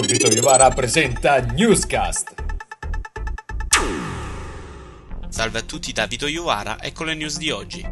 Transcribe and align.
Vito 0.00 0.26
Iovara 0.26 0.70
presenta 0.70 1.40
Newscast. 1.40 2.34
Salve 5.28 5.58
a 5.58 5.62
tutti 5.62 5.92
da 5.92 6.06
Vito 6.06 6.26
Iovara 6.26 6.78
e 6.80 6.92
con 6.92 7.06
le 7.06 7.14
news 7.14 7.36
di 7.36 7.50
oggi. 7.50 7.86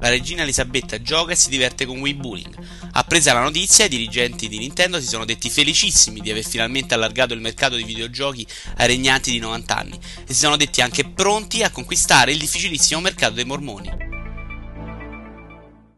La 0.00 0.08
regina 0.08 0.42
Elisabetta 0.42 1.00
gioca 1.00 1.32
e 1.32 1.36
si 1.36 1.50
diverte 1.50 1.84
con 1.84 2.00
Wii 2.00 2.14
Bullying. 2.14 2.66
Appresa 2.92 3.34
la 3.34 3.42
notizia, 3.42 3.84
i 3.84 3.88
dirigenti 3.88 4.48
di 4.48 4.58
Nintendo 4.58 4.98
si 4.98 5.06
sono 5.06 5.24
detti 5.24 5.50
felicissimi 5.50 6.20
di 6.20 6.30
aver 6.30 6.44
finalmente 6.44 6.94
allargato 6.94 7.34
il 7.34 7.40
mercato 7.40 7.74
dei 7.74 7.84
videogiochi 7.84 8.46
ai 8.78 8.86
regnanti 8.86 9.30
di 9.30 9.38
90 9.38 9.76
anni 9.76 9.98
e 10.26 10.32
si 10.32 10.40
sono 10.40 10.56
detti 10.56 10.80
anche 10.80 11.04
pronti 11.04 11.62
a 11.62 11.70
conquistare 11.70 12.32
il 12.32 12.38
difficilissimo 12.38 13.00
mercato 13.00 13.34
dei 13.34 13.44
mormoni. 13.44 13.90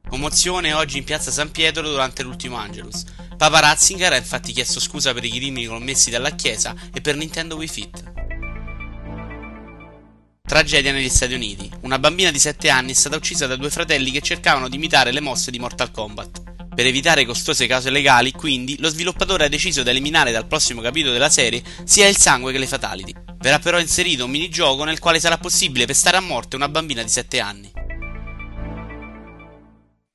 Commozione 0.08 0.72
oggi 0.72 0.98
in 0.98 1.04
piazza 1.04 1.30
San 1.30 1.50
Pietro 1.50 1.88
durante 1.88 2.22
l'ultimo 2.22 2.56
Angelus. 2.56 3.04
Papa 3.36 3.60
Ratzinger 3.60 4.12
ha 4.12 4.16
infatti 4.16 4.52
chiesto 4.52 4.80
scusa 4.80 5.12
per 5.12 5.24
i 5.24 5.30
crimini 5.30 5.66
commessi 5.66 6.10
dalla 6.10 6.30
Chiesa 6.30 6.74
e 6.92 7.00
per 7.00 7.16
Nintendo 7.16 7.56
Wii 7.56 7.68
Fit. 7.68 8.12
Tragedia 10.46 10.92
negli 10.92 11.08
Stati 11.08 11.34
Uniti. 11.34 11.70
Una 11.80 11.98
bambina 11.98 12.30
di 12.30 12.38
7 12.38 12.68
anni 12.68 12.92
è 12.92 12.94
stata 12.94 13.16
uccisa 13.16 13.46
da 13.46 13.56
due 13.56 13.70
fratelli 13.70 14.10
che 14.10 14.20
cercavano 14.20 14.68
di 14.68 14.76
imitare 14.76 15.10
le 15.10 15.20
mosse 15.20 15.50
di 15.50 15.58
Mortal 15.58 15.90
Kombat. 15.90 16.42
Per 16.74 16.86
evitare 16.86 17.24
costose 17.24 17.66
cause 17.66 17.90
legali, 17.90 18.32
quindi, 18.32 18.76
lo 18.78 18.88
sviluppatore 18.88 19.44
ha 19.44 19.48
deciso 19.48 19.82
di 19.82 19.90
eliminare 19.90 20.32
dal 20.32 20.46
prossimo 20.46 20.80
capitolo 20.80 21.12
della 21.12 21.30
serie 21.30 21.62
sia 21.84 22.08
il 22.08 22.16
sangue 22.16 22.52
che 22.52 22.58
le 22.58 22.66
fatality. 22.66 23.14
Verrà 23.38 23.58
però 23.58 23.78
inserito 23.78 24.24
un 24.24 24.30
minigioco 24.30 24.84
nel 24.84 24.98
quale 24.98 25.20
sarà 25.20 25.38
possibile 25.38 25.86
pestare 25.86 26.16
a 26.16 26.20
morte 26.20 26.56
una 26.56 26.68
bambina 26.68 27.02
di 27.02 27.08
7 27.08 27.40
anni. 27.40 27.72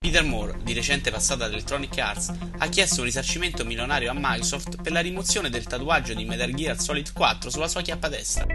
Peter 0.02 0.24
Moore, 0.24 0.58
di 0.64 0.72
recente 0.72 1.12
passato 1.12 1.44
ad 1.44 1.52
Electronic 1.52 1.98
Arts, 1.98 2.32
ha 2.60 2.68
chiesto 2.70 3.02
un 3.02 3.06
risarcimento 3.06 3.66
milionario 3.66 4.10
a 4.10 4.14
Microsoft 4.16 4.82
per 4.82 4.94
la 4.94 5.02
rimozione 5.02 5.50
del 5.50 5.66
tatuaggio 5.66 6.14
di 6.14 6.24
Metal 6.24 6.54
Gear 6.54 6.80
Solid 6.80 7.12
4 7.12 7.50
sulla 7.50 7.68
sua 7.68 7.82
chiappa 7.82 8.08
destra. 8.08 8.46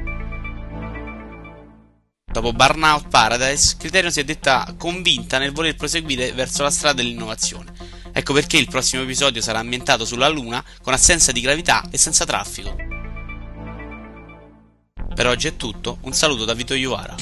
Dopo 2.33 2.53
Burnout 2.55 3.09
Paradise, 3.09 3.77
Criterion 3.77 4.11
si 4.11 4.20
è 4.20 4.25
detta 4.25 4.75
convinta 4.78 5.36
nel 5.36 5.53
voler 5.53 5.77
proseguire 5.77 6.33
verso 6.33 6.62
la 6.62 6.70
strada 6.70 7.03
dell'innovazione. 7.03 7.75
Ecco 8.11 8.33
perché 8.33 8.56
il 8.56 8.69
prossimo 8.70 9.03
episodio 9.03 9.42
sarà 9.42 9.58
ambientato 9.58 10.06
sulla 10.06 10.29
Luna, 10.29 10.64
con 10.81 10.95
assenza 10.95 11.31
di 11.31 11.42
gravità 11.42 11.86
e 11.91 11.98
senza 11.98 12.25
traffico. 12.25 12.75
Per 15.14 15.27
oggi 15.27 15.48
è 15.48 15.56
tutto, 15.56 15.98
un 16.01 16.14
saluto 16.14 16.47
da 16.47 16.55
Vito 16.55 16.73
Iuvara. 16.73 17.14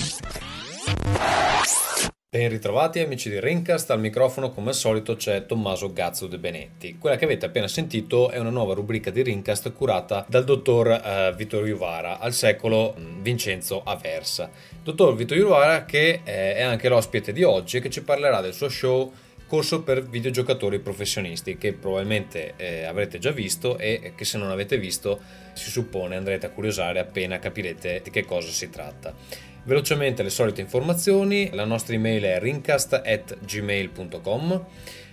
Ben 2.35 2.49
ritrovati 2.49 2.99
amici 3.01 3.29
di 3.29 3.39
Rincast, 3.39 3.91
al 3.91 4.01
microfono 4.01 4.53
come 4.53 4.71
al 4.71 4.75
solito 4.75 5.17
c'è 5.17 5.45
Tommaso 5.45 5.93
Gazzo 5.93 6.27
De 6.27 6.39
Benetti. 6.39 6.97
Quella 6.97 7.17
che 7.17 7.27
avete 7.27 7.45
appena 7.45 7.69
sentito 7.69 8.31
è 8.31 8.39
una 8.39 8.49
nuova 8.49 8.73
rubrica 8.73 9.11
di 9.11 9.21
Rincast 9.21 9.71
curata 9.75 10.25
dal 10.27 10.45
dottor 10.45 10.87
uh, 10.87 11.37
Vittorio 11.37 11.67
Iuvara, 11.67 12.21
al 12.21 12.33
secolo 12.33 12.95
um, 12.97 13.21
Vincenzo 13.21 13.83
Aversa. 13.83 14.49
Dottor 14.83 15.15
Vittorio 15.15 15.43
Iuvara 15.43 15.85
che 15.85 16.23
eh, 16.25 16.55
è 16.55 16.63
anche 16.63 16.89
l'ospite 16.89 17.35
di 17.35 17.43
oggi 17.43 17.77
e 17.77 17.81
che 17.81 17.91
ci 17.91 18.03
parlerà 18.03 18.41
del 18.41 18.55
suo 18.55 18.71
show 18.71 19.13
corso 19.47 19.83
per 19.83 20.03
videogiocatori 20.03 20.79
professionisti 20.79 21.59
che 21.59 21.75
probabilmente 21.75 22.55
eh, 22.57 22.85
avrete 22.85 23.19
già 23.19 23.31
visto 23.31 23.77
e 23.77 24.15
che 24.17 24.25
se 24.25 24.39
non 24.39 24.49
avete 24.51 24.79
visto 24.79 25.21
si 25.53 25.69
suppone 25.69 26.17
andrete 26.17 26.47
a 26.47 26.49
curiosare 26.49 26.99
appena 26.99 27.39
capirete 27.39 28.01
di 28.03 28.09
che 28.09 28.25
cosa 28.25 28.49
si 28.49 28.71
tratta. 28.71 29.51
Velocemente 29.65 30.25
le 30.25 30.31
solite 30.31 30.61
informazioni, 30.61 31.51
la 31.53 31.65
nostra 31.65 31.95
email 31.95 32.25
è 32.25 32.41
rincast.gmail.com 32.41 34.65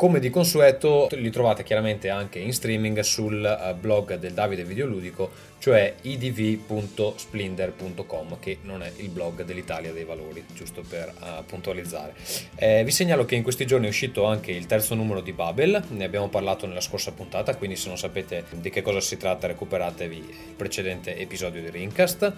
come 0.00 0.18
di 0.18 0.30
consueto 0.30 1.08
li 1.10 1.28
trovate 1.28 1.62
chiaramente 1.62 2.08
anche 2.08 2.38
in 2.38 2.54
streaming 2.54 3.00
sul 3.00 3.44
eh, 3.44 3.74
blog 3.74 4.14
del 4.14 4.32
Davide 4.32 4.64
Videoludico, 4.64 5.30
cioè 5.58 5.96
idv.splinder.com, 6.00 8.38
che 8.40 8.60
non 8.62 8.82
è 8.82 8.90
il 8.96 9.10
blog 9.10 9.44
dell'Italia 9.44 9.92
dei 9.92 10.04
Valori, 10.04 10.42
giusto 10.54 10.82
per 10.88 11.12
uh, 11.20 11.44
puntualizzare. 11.44 12.14
Eh, 12.54 12.82
vi 12.82 12.90
segnalo 12.90 13.26
che 13.26 13.34
in 13.34 13.42
questi 13.42 13.66
giorni 13.66 13.84
è 13.84 13.90
uscito 13.90 14.24
anche 14.24 14.52
il 14.52 14.64
terzo 14.64 14.94
numero 14.94 15.20
di 15.20 15.34
Babel, 15.34 15.84
ne 15.88 16.04
abbiamo 16.04 16.30
parlato 16.30 16.66
nella 16.66 16.80
scorsa 16.80 17.12
puntata, 17.12 17.54
quindi 17.56 17.76
se 17.76 17.88
non 17.88 17.98
sapete 17.98 18.44
di 18.52 18.70
che 18.70 18.80
cosa 18.80 19.02
si 19.02 19.18
tratta 19.18 19.48
recuperatevi 19.48 20.16
il 20.16 20.54
precedente 20.56 21.14
episodio 21.18 21.60
di 21.60 21.68
Rincast. 21.68 22.32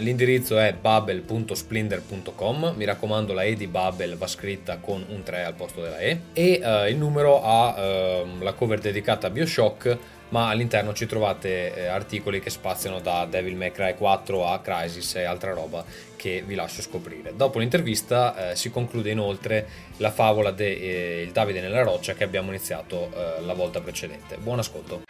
L'indirizzo 0.00 0.58
è 0.58 0.72
babel.splinder.com, 0.72 2.74
mi 2.76 2.84
raccomando 2.84 3.32
la 3.32 3.44
E 3.44 3.54
di 3.54 3.68
Babel 3.68 4.16
va 4.16 4.26
scritta 4.26 4.78
con 4.78 5.04
un 5.08 5.22
3 5.22 5.44
al 5.44 5.54
posto 5.54 5.82
della 5.82 6.00
E 6.00 6.20
e 6.32 6.60
uh, 6.62 6.88
il 6.88 6.96
numero 6.96 7.40
ha 7.40 8.22
uh, 8.22 8.42
la 8.42 8.54
cover 8.54 8.80
dedicata 8.80 9.28
a 9.28 9.30
Bioshock 9.30 9.98
ma 10.30 10.48
all'interno 10.48 10.94
ci 10.94 11.06
trovate 11.06 11.74
eh, 11.74 11.86
articoli 11.86 12.40
che 12.40 12.50
spaziano 12.50 12.98
da 12.98 13.24
Devil 13.24 13.54
May 13.54 13.70
Cry 13.70 13.94
4 13.94 14.46
a 14.46 14.58
Crisis 14.58 15.14
e 15.14 15.22
altra 15.22 15.52
roba 15.52 15.84
che 16.16 16.42
vi 16.44 16.56
lascio 16.56 16.82
scoprire. 16.82 17.36
Dopo 17.36 17.60
l'intervista 17.60 18.50
eh, 18.50 18.56
si 18.56 18.70
conclude 18.70 19.10
inoltre 19.10 19.68
la 19.98 20.10
favola 20.10 20.50
di 20.50 20.64
eh, 20.64 21.30
Davide 21.32 21.60
nella 21.60 21.82
roccia 21.82 22.14
che 22.14 22.24
abbiamo 22.24 22.48
iniziato 22.48 23.10
eh, 23.14 23.42
la 23.42 23.54
volta 23.54 23.80
precedente. 23.80 24.38
Buon 24.38 24.58
ascolto. 24.58 25.02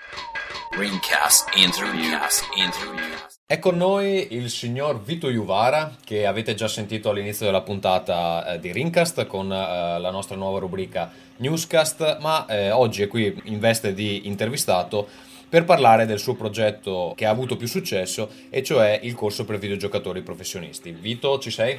Ringcast 0.76 1.54
Interview. 1.54 2.18
Interview. 2.56 3.14
È 3.46 3.60
con 3.60 3.76
noi 3.76 4.34
il 4.34 4.50
signor 4.50 5.00
Vito 5.00 5.30
Juvara, 5.30 5.96
che 6.04 6.26
avete 6.26 6.54
già 6.54 6.66
sentito 6.66 7.10
all'inizio 7.10 7.46
della 7.46 7.60
puntata 7.60 8.54
eh, 8.54 8.58
di 8.58 8.72
Ringcast 8.72 9.24
con 9.26 9.52
eh, 9.52 10.00
la 10.00 10.10
nostra 10.10 10.34
nuova 10.34 10.58
rubrica 10.58 11.12
Newscast, 11.36 12.18
ma 12.18 12.44
eh, 12.46 12.72
oggi 12.72 13.02
è 13.02 13.06
qui 13.06 13.40
in 13.44 13.60
veste 13.60 13.94
di 13.94 14.26
intervistato 14.26 15.06
per 15.48 15.64
parlare 15.64 16.06
del 16.06 16.18
suo 16.18 16.34
progetto 16.34 17.12
che 17.14 17.24
ha 17.24 17.30
avuto 17.30 17.56
più 17.56 17.68
successo, 17.68 18.28
e 18.50 18.64
cioè 18.64 18.98
il 19.00 19.14
corso 19.14 19.44
per 19.44 19.58
videogiocatori 19.58 20.22
professionisti. 20.22 20.90
Vito, 20.90 21.38
ci 21.38 21.52
sei? 21.52 21.78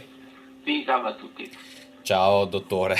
Sì, 0.63 0.83
salve 0.85 1.09
a 1.09 1.13
tutti. 1.15 1.51
Ciao 2.05 2.45
dottore. 2.45 2.97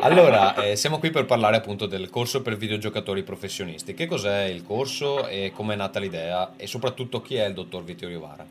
allora, 0.00 0.54
eh, 0.56 0.76
siamo 0.76 0.98
qui 0.98 1.08
per 1.08 1.24
parlare 1.24 1.56
appunto 1.56 1.86
del 1.86 2.10
corso 2.10 2.42
per 2.42 2.58
videogiocatori 2.58 3.22
professionisti. 3.22 3.94
Che 3.94 4.04
cos'è 4.06 4.44
il 4.44 4.64
corso 4.64 5.26
e 5.26 5.50
come 5.50 5.72
è 5.72 5.76
nata 5.78 5.98
l'idea 5.98 6.52
e 6.58 6.66
soprattutto 6.66 7.22
chi 7.22 7.36
è 7.36 7.46
il 7.46 7.54
dottor 7.54 7.84
Vittorio 7.84 8.20
Vara? 8.20 8.46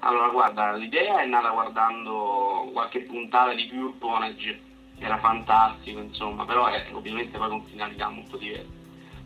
Allora, 0.00 0.28
guarda, 0.30 0.72
l'idea 0.72 1.22
è 1.22 1.26
nata 1.26 1.50
guardando 1.50 2.68
qualche 2.72 3.02
puntata 3.02 3.54
di 3.54 3.66
Pure 3.66 3.92
Ponage, 3.96 4.60
era 4.98 5.18
fantastico, 5.18 6.00
insomma, 6.00 6.44
però 6.44 6.66
è 6.66 6.84
ovviamente 6.90 7.38
poi 7.38 7.48
con 7.48 7.64
finalità 7.66 8.08
molto 8.08 8.38
diverse. 8.38 8.79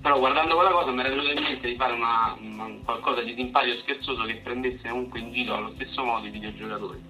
Però 0.04 0.18
guardando 0.18 0.54
quella 0.54 0.70
cosa 0.70 0.90
mi 0.90 1.00
era 1.00 1.08
venuto 1.08 1.30
in 1.30 1.42
mente 1.42 1.66
di 1.66 1.76
fare 1.76 1.94
una, 1.94 2.36
una, 2.38 2.68
qualcosa 2.84 3.22
di 3.22 3.32
simpatico 3.34 3.78
e 3.78 3.80
scherzoso 3.80 4.24
che 4.24 4.34
prendesse 4.34 4.86
comunque 4.86 5.18
in 5.18 5.32
giro 5.32 5.54
allo 5.54 5.72
stesso 5.76 6.04
modo 6.04 6.26
i 6.26 6.30
videogiocatori 6.30 7.00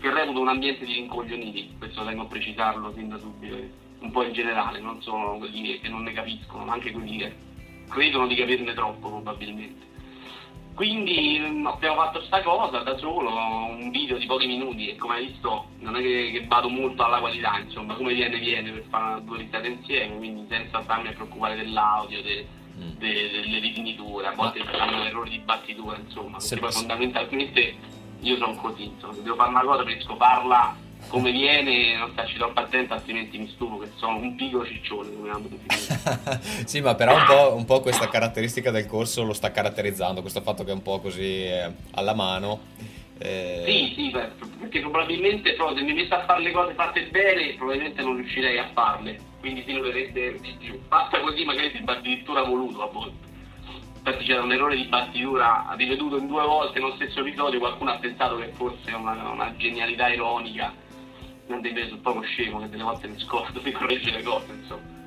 che 0.00 0.12
reputo 0.12 0.40
un 0.40 0.48
ambiente 0.48 0.84
di 0.84 0.94
rincoglioniti, 0.94 1.76
questo 1.78 2.04
tengo 2.04 2.22
a 2.22 2.26
precisarlo 2.26 2.92
sin 2.92 3.08
da 3.08 3.18
subito, 3.18 3.56
un 4.00 4.10
po' 4.10 4.24
in 4.24 4.32
generale, 4.32 4.80
non 4.80 5.00
solo 5.00 5.38
quelli 5.38 5.78
che 5.78 5.88
non 5.88 6.02
ne 6.02 6.12
capiscono, 6.12 6.64
ma 6.64 6.72
anche 6.72 6.90
quelli 6.90 7.18
che 7.18 7.32
credono 7.88 8.26
di 8.26 8.34
capirne 8.34 8.74
troppo 8.74 9.08
probabilmente. 9.10 9.89
Quindi 10.74 11.38
mm, 11.38 11.66
abbiamo 11.66 11.96
fatto 11.96 12.18
questa 12.18 12.42
cosa 12.42 12.78
da 12.78 12.96
solo, 12.96 13.30
un 13.30 13.90
video 13.90 14.16
di 14.16 14.26
pochi 14.26 14.46
minuti 14.46 14.88
e 14.88 14.96
come 14.96 15.16
hai 15.16 15.26
visto 15.26 15.66
non 15.80 15.96
è 15.96 16.00
che, 16.00 16.30
che 16.32 16.46
vado 16.46 16.68
molto 16.68 17.04
alla 17.04 17.18
qualità, 17.18 17.58
insomma, 17.58 17.94
come 17.94 18.14
viene 18.14 18.38
viene 18.38 18.70
per 18.70 18.84
fare 18.88 19.22
due 19.24 19.38
risate 19.38 19.68
insieme, 19.68 20.16
quindi 20.16 20.46
senza 20.48 20.82
starmi 20.82 21.08
a 21.08 21.12
preoccupare 21.12 21.56
dell'audio, 21.56 22.22
de, 22.22 22.46
mm. 22.78 22.90
de, 22.98 23.30
delle 23.30 23.58
rifiniture, 23.58 24.26
a 24.26 24.34
volte 24.34 24.60
ci 24.60 24.66
fanno 24.76 25.04
errori 25.04 25.30
di 25.30 25.38
battitura, 25.38 25.98
insomma, 25.98 26.38
perché 26.38 26.56
poi 26.56 26.72
fondamentalmente 26.72 27.74
io 28.20 28.36
sono 28.36 28.54
così, 28.54 28.84
insomma, 28.84 29.14
se 29.14 29.22
devo 29.22 29.36
fare 29.36 29.50
una 29.50 29.62
cosa 29.62 29.82
preferisco 29.82 30.16
farla 30.16 30.76
come 31.08 31.32
viene, 31.32 31.96
non 31.96 32.10
starci 32.12 32.36
troppo 32.36 32.60
attento, 32.60 32.94
altrimenti 32.94 33.38
mi 33.38 33.48
stufo 33.48 33.78
che 33.78 33.88
sono 33.96 34.16
un 34.16 34.34
piccolo 34.34 34.64
ciccione, 34.64 35.12
come 35.14 35.30
hanno 35.30 35.48
definito. 35.48 36.40
sì, 36.66 36.80
ma 36.80 36.94
però 36.94 37.16
un 37.16 37.24
po', 37.26 37.54
un 37.54 37.64
po', 37.64 37.80
questa 37.80 38.08
caratteristica 38.08 38.70
del 38.70 38.86
corso 38.86 39.24
lo 39.24 39.32
sta 39.32 39.50
caratterizzando, 39.50 40.20
questo 40.20 40.40
fatto 40.40 40.64
che 40.64 40.70
è 40.70 40.74
un 40.74 40.82
po' 40.82 41.00
così 41.00 41.44
eh, 41.44 41.70
alla 41.92 42.14
mano. 42.14 42.60
Eh... 43.18 43.62
Sì, 43.66 43.92
sì, 43.94 44.10
perché 44.10 44.80
probabilmente 44.80 45.52
però, 45.54 45.74
se 45.74 45.82
mi 45.82 45.92
messo 45.92 46.14
a 46.14 46.24
fare 46.24 46.42
le 46.42 46.52
cose 46.52 46.74
fatte 46.74 47.02
bene, 47.08 47.54
probabilmente 47.54 48.02
non 48.02 48.16
riuscirei 48.16 48.58
a 48.58 48.70
farle, 48.72 49.18
quindi 49.40 49.62
si 49.66 49.72
noterebbe 49.72 50.38
di 50.40 50.54
più. 50.58 50.80
Fatta 50.88 51.20
così 51.20 51.44
magari 51.44 51.70
sembra 51.72 51.96
addirittura 51.96 52.42
voluto 52.42 52.82
a 52.82 52.86
volte 52.86 53.28
infatti 54.00 54.24
c'era 54.24 54.42
un 54.42 54.50
errore 54.50 54.76
di 54.76 54.84
battitura 54.84 55.74
ripetuto 55.76 56.16
in 56.16 56.26
due 56.26 56.42
volte 56.42 56.80
nello 56.80 56.94
stesso 56.94 57.20
episodio, 57.20 57.58
qualcuno 57.58 57.90
ha 57.90 57.98
pensato 57.98 58.38
che 58.38 58.50
fosse 58.54 58.92
una, 58.92 59.12
una 59.30 59.54
genialità 59.56 60.08
ironica 60.08 60.72
mentre 61.50 61.68
invece 61.68 61.88
sono 61.88 62.00
poco 62.00 62.20
scemo 62.22 62.60
che 62.60 62.68
delle 62.68 62.82
volte 62.82 63.08
mi 63.08 63.18
scordo 63.18 63.58
di 63.58 63.72
correggere 63.72 64.18
le 64.18 64.22
cose, 64.22 64.52
insomma. 64.52 64.98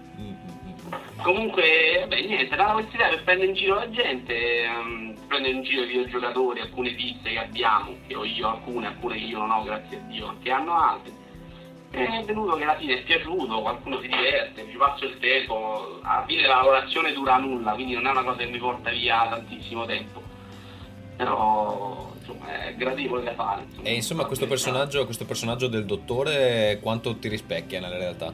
Comunque, 1.22 2.06
beh, 2.08 2.22
niente, 2.22 2.56
questa 2.56 2.96
idea 2.96 3.10
per 3.10 3.24
prendere 3.24 3.50
in 3.50 3.56
giro 3.56 3.76
la 3.76 3.90
gente, 3.90 4.66
um, 4.68 5.16
prendere 5.28 5.56
in 5.56 5.64
giro 5.64 5.84
i 5.84 5.88
videogiocatori, 5.88 6.60
alcune 6.60 6.92
piste 6.92 7.32
che 7.32 7.40
abbiamo, 7.40 7.96
che 8.06 8.16
ho 8.16 8.26
io 8.26 8.50
alcune, 8.50 8.88
alcune 8.88 9.16
che 9.18 9.24
io 9.24 9.40
non 9.40 9.52
ho, 9.52 9.64
grazie 9.64 9.98
a 9.98 10.00
Dio, 10.02 10.36
che 10.44 10.52
hanno 10.52 10.78
altre. 10.78 11.12
E 11.92 12.06
è 12.06 12.24
venuto 12.24 12.56
che 12.56 12.64
alla 12.64 12.76
fine 12.76 13.00
è 13.00 13.04
piaciuto, 13.04 13.62
qualcuno 13.62 14.02
si 14.02 14.08
diverte, 14.08 14.68
ci 14.70 14.78
passo 14.78 15.06
il 15.06 15.18
tempo, 15.20 16.00
alla 16.02 16.26
fine 16.26 16.42
la 16.42 16.56
lavorazione 16.56 17.14
dura 17.14 17.38
nulla, 17.38 17.72
quindi 17.72 17.94
non 17.94 18.08
è 18.08 18.12
una 18.12 18.24
cosa 18.24 18.40
che 18.40 18.48
mi 18.48 18.58
porta 18.58 18.90
via 18.90 19.28
tantissimo 19.30 19.86
tempo. 19.86 20.22
Però 21.16 22.13
insomma 22.24 22.68
è 22.68 22.76
gradevole 22.76 23.24
da 23.24 23.34
fare. 23.34 23.64
Insomma, 23.64 23.88
e 23.88 23.94
insomma 23.94 24.26
questo 24.26 24.48
personaggio, 24.48 25.06
questo 25.06 25.26
personaggio 25.26 25.68
del 25.68 25.86
dottore 25.86 26.80
quanto 26.82 27.18
ti 27.18 27.28
rispecchia 27.28 27.80
nella 27.80 27.98
realtà? 27.98 28.34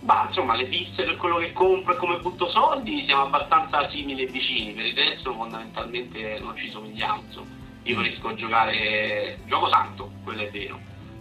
Bah, 0.00 0.26
insomma, 0.28 0.54
le 0.54 0.66
piste 0.66 1.04
per 1.04 1.16
quello 1.16 1.38
che 1.38 1.52
compro 1.52 1.94
e 1.94 1.96
come 1.96 2.18
butto 2.18 2.48
soldi 2.50 3.04
siamo 3.06 3.22
abbastanza 3.22 3.88
simili 3.90 4.22
e 4.22 4.26
vicini, 4.26 4.72
per 4.72 4.86
il 4.86 4.94
resto 4.94 5.32
fondamentalmente 5.32 6.38
non 6.40 6.56
ci 6.56 6.70
somigliamo, 6.70 7.22
insomma. 7.26 7.54
Io 7.82 7.94
preferisco 7.94 8.34
giocare, 8.34 9.38
gioco 9.46 9.68
tanto, 9.68 10.10
quello 10.24 10.42
è 10.42 10.50
vero, 10.50 10.78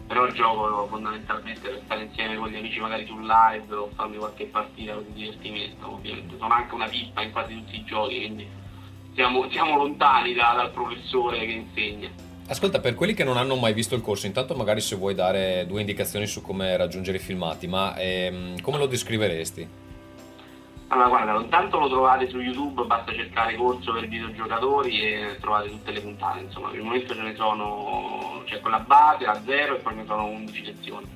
però 0.08 0.28
gioco 0.32 0.88
fondamentalmente 0.88 1.68
per 1.68 1.82
stare 1.86 2.04
insieme 2.04 2.36
con 2.36 2.50
gli 2.50 2.56
amici 2.56 2.80
magari 2.80 3.06
sul 3.06 3.26
live 3.26 3.74
o 3.74 3.90
farmi 3.96 4.18
qualche 4.18 4.46
partita 4.46 4.96
di 4.96 5.14
divertimento, 5.14 5.94
ovviamente. 5.94 6.36
Sono 6.38 6.54
anche 6.54 6.74
una 6.74 6.88
pippa 6.88 7.22
in 7.22 7.32
quasi 7.32 7.56
tutti 7.56 7.76
i 7.76 7.84
giochi, 7.86 8.18
quindi 8.18 8.48
siamo, 9.16 9.50
siamo 9.50 9.78
lontani 9.78 10.34
da, 10.34 10.54
dal 10.56 10.72
professore 10.72 11.40
che 11.40 11.52
insegna. 11.52 12.10
Ascolta, 12.48 12.80
per 12.80 12.94
quelli 12.94 13.16
che 13.16 13.24
non 13.24 13.38
hanno 13.38 13.56
mai 13.56 13.74
visto 13.74 13.96
il 13.96 14.02
corso, 14.02 14.28
intanto 14.28 14.54
magari 14.54 14.82
se 14.82 14.96
vuoi 14.96 15.16
dare 15.16 15.66
due 15.66 15.80
indicazioni 15.80 16.28
su 16.28 16.44
come 16.44 16.78
raggiungere 16.78 17.18
i 17.18 17.22
filmati, 17.22 17.66
ma 17.66 17.96
ehm, 17.98 18.62
come 18.62 18.78
lo 18.78 18.86
descriveresti? 18.86 19.84
Allora, 20.90 21.08
guarda, 21.08 21.42
intanto 21.42 21.80
lo 21.80 21.90
trovate 21.90 22.30
su 22.30 22.40
YouTube, 22.40 22.84
basta 22.84 23.12
cercare 23.12 23.56
corso 23.56 23.94
per 23.94 24.08
videogiocatori 24.08 25.02
e 25.02 25.38
trovate 25.42 25.70
tutte 25.70 25.92
le 25.92 26.02
puntate, 26.02 26.42
insomma, 26.42 26.68
per 26.68 26.78
il 26.78 26.84
momento 26.84 27.16
ce 27.16 27.22
ne 27.22 27.36
sono, 27.36 28.44
c'è 28.46 28.60
quella 28.60 28.80
base, 28.80 29.26
a 29.26 29.42
zero 29.44 29.78
e 29.78 29.80
poi 29.80 29.96
ne 29.96 30.06
sono 30.06 30.26
11 30.26 30.64
lezioni. 30.64 31.08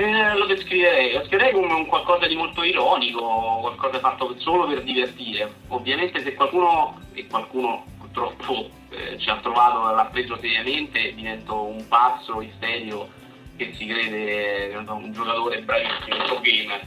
E 0.00 0.34
lo 0.34 0.46
descriverei, 0.46 1.12
lo 1.12 1.18
descriverei 1.18 1.52
come 1.52 1.74
un 1.74 1.84
qualcosa 1.84 2.26
di 2.26 2.34
molto 2.34 2.62
ironico, 2.62 3.58
qualcosa 3.60 3.98
fatto 3.98 4.34
solo 4.38 4.66
per 4.66 4.82
divertire. 4.82 5.52
Ovviamente 5.68 6.22
se 6.22 6.32
qualcuno, 6.32 6.98
e 7.12 7.26
qualcuno 7.26 7.84
purtroppo 7.98 8.70
eh, 8.88 9.18
ci 9.18 9.28
ha 9.28 9.36
trovato, 9.42 9.94
l'ha 9.94 10.06
preso 10.06 10.38
seriamente, 10.40 11.12
divento 11.14 11.64
un 11.64 11.86
pazzo 11.86 12.40
isterico 12.40 13.10
che 13.58 13.74
si 13.76 13.84
crede 13.84 14.74
un 14.74 15.12
giocatore 15.12 15.60
bravissimo, 15.60 16.16
un 16.16 16.24
pro 16.24 16.40
gamer. 16.40 16.80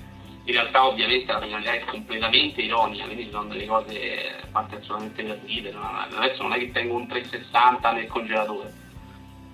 In 0.45 0.53
realtà 0.53 0.87
ovviamente 0.87 1.31
la 1.31 1.41
finalità 1.41 1.71
è 1.71 1.85
completamente 1.85 2.61
ironica, 2.63 3.05
quindi 3.05 3.29
sono 3.29 3.43
delle 3.43 3.67
cose 3.67 4.39
fatte 4.49 4.77
assolutamente 4.77 5.21
per 5.21 5.39
ridere. 5.45 5.77
Adesso 6.15 6.41
non 6.41 6.53
è 6.53 6.57
che 6.57 6.71
tengo 6.71 6.95
un 6.95 7.05
360 7.07 7.91
nel 7.91 8.07
congelatore, 8.07 8.73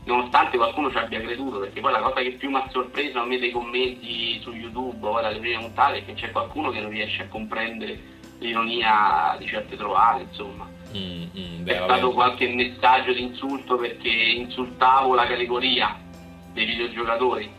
nonostante 0.09 0.57
qualcuno 0.57 0.91
ci 0.91 0.97
abbia 0.97 1.21
creduto, 1.21 1.59
perché 1.59 1.79
poi 1.79 1.91
la 1.91 2.01
cosa 2.01 2.21
che 2.21 2.31
più 2.31 2.49
mi 2.49 2.55
ha 2.57 2.67
sorpreso 2.71 3.19
a 3.19 3.25
me 3.25 3.37
dei 3.37 3.51
commenti 3.51 4.39
su 4.41 4.51
YouTube, 4.51 5.05
ora 5.05 5.29
le 5.29 5.39
prime 5.39 5.61
puntate, 5.61 5.99
è 5.99 6.05
che 6.05 6.13
c'è 6.13 6.31
qualcuno 6.31 6.71
che 6.71 6.81
non 6.81 6.89
riesce 6.89 7.23
a 7.23 7.27
comprendere 7.27 8.17
l'ironia 8.39 9.35
di 9.37 9.47
certe 9.47 9.77
trovate, 9.77 10.23
insomma. 10.23 10.67
Mm, 10.95 11.23
mm, 11.37 11.63
beh, 11.63 11.71
è 11.71 11.75
stato 11.75 12.01
vabbè. 12.01 12.13
qualche 12.13 12.47
messaggio 12.47 13.13
di 13.13 13.21
insulto 13.21 13.77
perché 13.77 14.09
insultavo 14.09 15.13
la 15.13 15.27
categoria 15.27 15.97
dei 16.51 16.65
videogiocatori. 16.65 17.57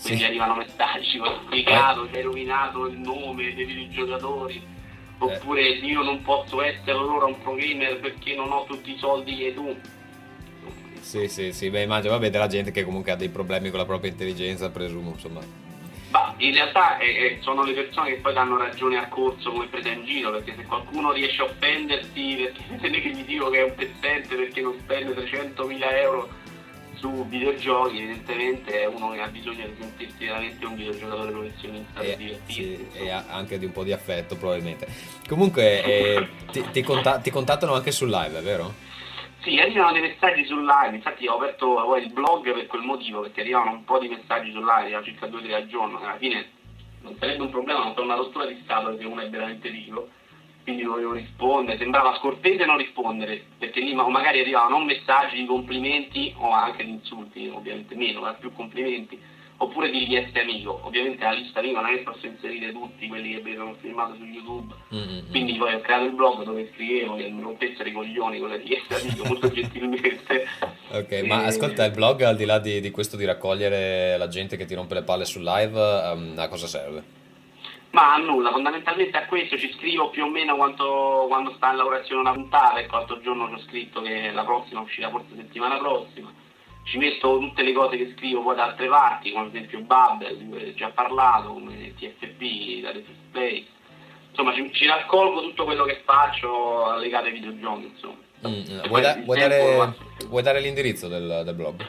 Quindi 0.00 0.20
sì. 0.20 0.26
arrivano 0.26 0.54
messaggi, 0.54 1.18
ho 1.18 1.40
spiegato, 1.46 2.08
eh. 2.12 2.18
hai 2.18 2.22
rovinato 2.22 2.86
il 2.86 2.98
nome 2.98 3.52
dei 3.54 3.64
videogiocatori. 3.64 4.54
Eh. 4.54 4.76
Oppure 5.18 5.60
eh. 5.62 5.84
io 5.84 6.02
non 6.02 6.22
posso 6.22 6.62
essere 6.62 6.92
allora 6.92 7.26
un 7.26 7.40
pro 7.42 7.54
gamer 7.54 7.98
perché 7.98 8.36
non 8.36 8.52
ho 8.52 8.64
tutti 8.64 8.92
i 8.92 8.98
soldi 8.98 9.36
che 9.36 9.54
tu. 9.54 9.76
Sì, 11.00 11.28
sì, 11.28 11.52
sì, 11.52 11.70
beh 11.70 11.82
immagino, 11.82 12.12
vabbè, 12.12 12.30
della 12.30 12.46
gente 12.46 12.70
che 12.70 12.84
comunque 12.84 13.12
ha 13.12 13.16
dei 13.16 13.28
problemi 13.28 13.70
con 13.70 13.78
la 13.78 13.84
propria 13.84 14.10
intelligenza, 14.10 14.70
presumo, 14.70 15.10
insomma. 15.10 15.40
Ma 16.10 16.34
in 16.38 16.54
realtà 16.54 16.98
eh, 16.98 17.06
eh, 17.06 17.38
sono 17.40 17.64
le 17.64 17.74
persone 17.74 18.14
che 18.14 18.20
poi 18.20 18.32
danno 18.32 18.56
ragione 18.56 18.98
al 18.98 19.08
corso 19.08 19.50
come 19.50 19.66
presa 19.66 19.90
in 19.90 20.04
giro, 20.04 20.30
perché 20.30 20.54
se 20.56 20.64
qualcuno 20.64 21.12
riesce 21.12 21.42
a 21.42 21.44
offendersi 21.44 22.50
perché 22.78 22.78
se 22.80 23.10
gli 23.10 23.24
dico 23.24 23.50
che 23.50 23.58
è 23.58 23.62
un 23.64 23.74
pezzente 23.74 24.34
perché 24.34 24.60
non 24.60 24.74
spende 24.78 25.14
300.000 25.14 25.78
euro 26.00 26.28
su 26.94 27.26
videogiochi, 27.28 27.98
evidentemente 27.98 28.82
è 28.82 28.86
uno 28.86 29.10
che 29.12 29.20
ha 29.20 29.28
bisogno 29.28 29.66
di 29.66 29.76
sentirsi 29.78 30.24
veramente 30.24 30.66
un 30.66 30.74
videogiocatore 30.74 31.30
professionista 31.30 32.00
e, 32.00 32.16
per 32.16 32.40
Sì, 32.46 32.88
e 32.92 33.10
anche 33.10 33.58
di 33.58 33.66
un 33.66 33.72
po' 33.72 33.84
di 33.84 33.92
affetto 33.92 34.36
probabilmente. 34.36 34.88
Comunque 35.28 35.82
eh, 35.84 36.28
ti, 36.50 36.64
ti, 36.72 36.82
conta- 36.82 37.18
ti 37.18 37.30
contattano 37.30 37.74
anche 37.74 37.92
sul 37.92 38.10
live, 38.10 38.38
è 38.38 38.42
vero? 38.42 38.74
Sì, 39.48 39.58
arrivano 39.60 39.92
dei 39.92 40.02
messaggi 40.02 40.44
sul 40.44 40.62
live, 40.62 40.94
infatti 40.94 41.26
ho 41.26 41.36
aperto 41.36 41.96
il 41.96 42.12
blog 42.12 42.52
per 42.52 42.66
quel 42.66 42.82
motivo, 42.82 43.22
perché 43.22 43.40
arrivano 43.40 43.70
un 43.70 43.84
po' 43.84 43.98
di 43.98 44.06
messaggi 44.06 44.52
sul 44.52 44.62
live, 44.62 45.02
circa 45.02 45.26
2-3 45.26 45.54
al 45.54 45.66
giorno, 45.68 45.98
alla 45.98 46.18
fine 46.18 46.50
non 47.00 47.16
sarebbe 47.18 47.44
un 47.44 47.48
problema, 47.48 47.82
non 47.82 47.94
per 47.94 48.04
una 48.04 48.16
rottura 48.16 48.44
di 48.44 48.60
stato 48.64 48.90
perché 48.90 49.06
uno 49.06 49.22
è 49.22 49.30
veramente 49.30 49.70
ricco, 49.70 50.10
quindi 50.64 50.82
dovevo 50.82 51.14
rispondere, 51.14 51.78
sembrava 51.78 52.18
scortese 52.18 52.66
non 52.66 52.76
rispondere, 52.76 53.42
perché 53.56 53.80
lì 53.80 53.94
magari 53.94 54.40
arrivavano 54.40 54.76
non 54.76 54.84
messaggi 54.84 55.36
di 55.36 55.46
complimenti 55.46 56.34
o 56.36 56.50
anche 56.50 56.84
di 56.84 56.90
insulti, 56.90 57.48
ovviamente 57.48 57.94
meno, 57.94 58.20
ma 58.20 58.34
più 58.34 58.52
complimenti 58.52 59.18
oppure 59.58 59.90
di 59.90 60.00
richieste 60.00 60.40
amico. 60.40 60.80
Ovviamente 60.82 61.24
la 61.24 61.32
lista 61.32 61.58
amico 61.60 61.80
non 61.80 61.90
è 61.90 61.96
che 61.96 62.02
posso 62.02 62.26
inserire 62.26 62.72
tutti 62.72 63.06
quelli 63.08 63.34
che 63.34 63.40
vedono 63.40 63.76
filmato 63.80 64.14
su 64.14 64.24
YouTube, 64.24 64.74
mm-hmm. 64.94 65.30
quindi 65.30 65.54
poi 65.54 65.74
ho 65.74 65.80
creato 65.80 66.04
il 66.04 66.12
blog 66.12 66.42
dove 66.44 66.70
scrivevo 66.74 67.16
che 67.16 67.28
mi 67.28 67.42
rompessero 67.42 67.88
i 67.88 67.92
coglioni 67.92 68.38
con 68.38 68.48
le 68.48 68.56
richieste 68.56 68.94
amico 68.94 69.24
molto 69.24 69.50
gentilmente. 69.52 70.46
ok, 70.90 71.10
e... 71.10 71.22
ma 71.24 71.44
ascolta, 71.44 71.84
il 71.84 71.92
blog 71.92 72.22
al 72.22 72.36
di 72.36 72.44
là 72.44 72.58
di, 72.58 72.80
di, 72.80 72.90
questo 72.90 73.16
di 73.16 73.24
raccogliere 73.24 74.16
la 74.16 74.28
gente 74.28 74.56
che 74.56 74.64
ti 74.64 74.74
rompe 74.74 74.94
le 74.94 75.02
palle 75.02 75.24
sul 75.24 75.42
live, 75.42 75.78
um, 75.78 76.34
a 76.36 76.48
cosa 76.48 76.66
serve? 76.66 77.16
Ma 77.90 78.14
a 78.14 78.18
nulla, 78.18 78.50
fondamentalmente 78.50 79.16
a 79.16 79.26
questo 79.26 79.56
ci 79.56 79.72
scrivo 79.72 80.10
più 80.10 80.24
o 80.24 80.28
meno 80.28 80.56
quanto, 80.56 81.24
quando 81.26 81.54
sta 81.54 81.70
in 81.70 81.78
lavorazione 81.78 82.20
una 82.20 82.32
puntata, 82.32 82.78
ecco 82.78 82.96
l'altro 82.96 83.20
giorno 83.22 83.48
ci 83.48 83.54
ho 83.54 83.66
scritto 83.66 84.02
che 84.02 84.30
la 84.30 84.44
prossima 84.44 84.80
uscirà 84.80 85.08
forse 85.08 85.34
settimana 85.34 85.78
prossima 85.78 86.30
ci 86.84 86.98
metto 86.98 87.38
tutte 87.38 87.62
le 87.62 87.72
cose 87.72 87.96
che 87.96 88.12
scrivo 88.16 88.42
poi 88.42 88.56
da 88.56 88.64
altre 88.64 88.88
parti, 88.88 89.30
come 89.32 89.46
ad 89.46 89.54
esempio 89.54 89.80
Bubble, 89.80 90.36
di 90.36 90.46
cui 90.48 90.68
ho 90.68 90.74
già 90.74 90.88
parlato, 90.88 91.52
come 91.52 91.94
TFP, 91.94 92.82
da 92.82 92.90
Space. 92.90 93.16
Play. 93.30 93.66
Insomma, 94.30 94.52
ci, 94.54 94.68
ci, 94.72 94.86
raccolgo 94.86 95.42
tutto 95.42 95.64
quello 95.64 95.84
che 95.84 96.00
faccio 96.04 96.96
legato 96.96 97.26
ai 97.26 97.32
videogiochi, 97.32 97.86
insomma. 97.86 98.16
Mm, 98.46 98.62
vuoi, 98.86 99.02
da, 99.02 99.18
vuoi, 99.24 99.38
dare, 99.38 99.94
vuoi, 100.28 100.42
dare, 100.42 100.60
l'indirizzo 100.60 101.08
del, 101.08 101.42
del 101.44 101.54
blog? 101.54 101.84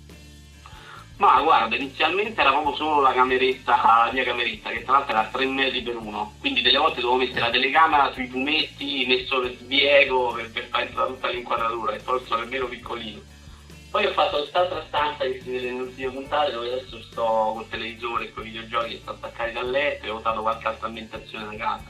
Ma 1.17 1.41
guarda, 1.41 1.77
inizialmente 1.77 2.41
era 2.41 2.51
proprio 2.51 2.75
solo 2.75 2.99
la 2.99 3.13
cameretta, 3.13 3.79
la 4.05 4.09
mia 4.11 4.25
cameretta, 4.25 4.69
che 4.69 4.83
tra 4.83 4.93
l'altro 4.93 5.13
era 5.13 5.29
3 5.31 5.45
metri 5.45 5.81
per 5.81 5.95
uno, 5.95 6.33
quindi 6.41 6.61
delle 6.61 6.77
volte 6.77 6.99
dovevo 6.99 7.19
mettere 7.19 7.39
la 7.39 7.51
telecamera 7.51 8.11
sui 8.11 8.27
fumetti, 8.27 9.05
messo 9.07 9.41
il 9.41 9.57
sbiego 9.57 10.33
per, 10.33 10.51
per 10.51 10.65
fare 10.65 10.91
tutta 10.93 11.29
l'inquadratura, 11.29 11.93
e 11.93 11.99
poi 11.99 12.21
sono 12.25 12.41
nemmeno 12.41 12.65
piccolino. 12.65 13.21
Poi 13.91 14.05
ho 14.07 14.11
fatto 14.11 14.39
quest'altra 14.39 14.83
stanza 14.87 15.23
che 15.23 15.39
si 15.41 15.51
vede 15.51 15.71
nelle 15.71 15.83
ultime 15.83 16.11
puntate 16.11 16.51
dove 16.51 16.67
adesso 16.67 17.01
sto 17.03 17.53
col 17.55 17.69
televisore 17.69 18.25
e 18.25 18.33
con 18.33 18.45
i 18.45 18.49
videogiochi 18.49 18.89
che 18.89 18.99
sto 19.01 19.11
attaccati 19.11 19.53
dal 19.53 19.69
letto 19.69 20.05
e 20.05 20.09
ho 20.09 20.17
usato 20.17 20.41
qualche 20.41 20.67
altra 20.67 20.87
ambientazione 20.87 21.45
da 21.45 21.55
casa. 21.55 21.83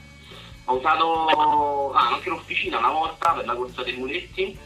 Ho 0.66 0.76
usato 0.76 1.92
ah, 1.94 2.10
anche 2.12 2.28
l'officina 2.28 2.78
una 2.78 2.92
volta 2.92 3.32
per 3.32 3.44
la 3.44 3.54
corsa 3.54 3.82
dei 3.82 3.96
muretti 3.96 4.56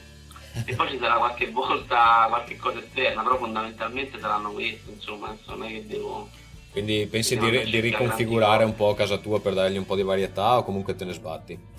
e 0.65 0.75
poi 0.75 0.89
ci 0.89 0.99
sarà 0.99 1.15
qualche 1.15 1.51
volta 1.51 2.27
qualche 2.29 2.57
cosa 2.57 2.79
esterna, 2.79 3.23
però 3.23 3.39
fondamentalmente 3.39 4.19
saranno 4.19 4.51
queste, 4.53 4.91
insomma, 4.91 5.37
non 5.47 5.65
è 5.65 5.69
che 5.69 5.87
devo... 5.87 6.29
Quindi 6.71 7.07
pensi 7.11 7.37
di, 7.37 7.65
di 7.65 7.81
riconfigurare 7.81 8.65
un 8.65 8.75
po' 8.75 8.95
casa 8.95 9.19
tua 9.19 9.41
per 9.41 9.55
dargli 9.55 9.77
un 9.77 9.87
po' 9.87 9.97
di 9.97 10.03
varietà 10.03 10.59
o 10.59 10.65
comunque 10.65 10.95
te 10.95 11.05
ne 11.05 11.13
sbatti? 11.13 11.70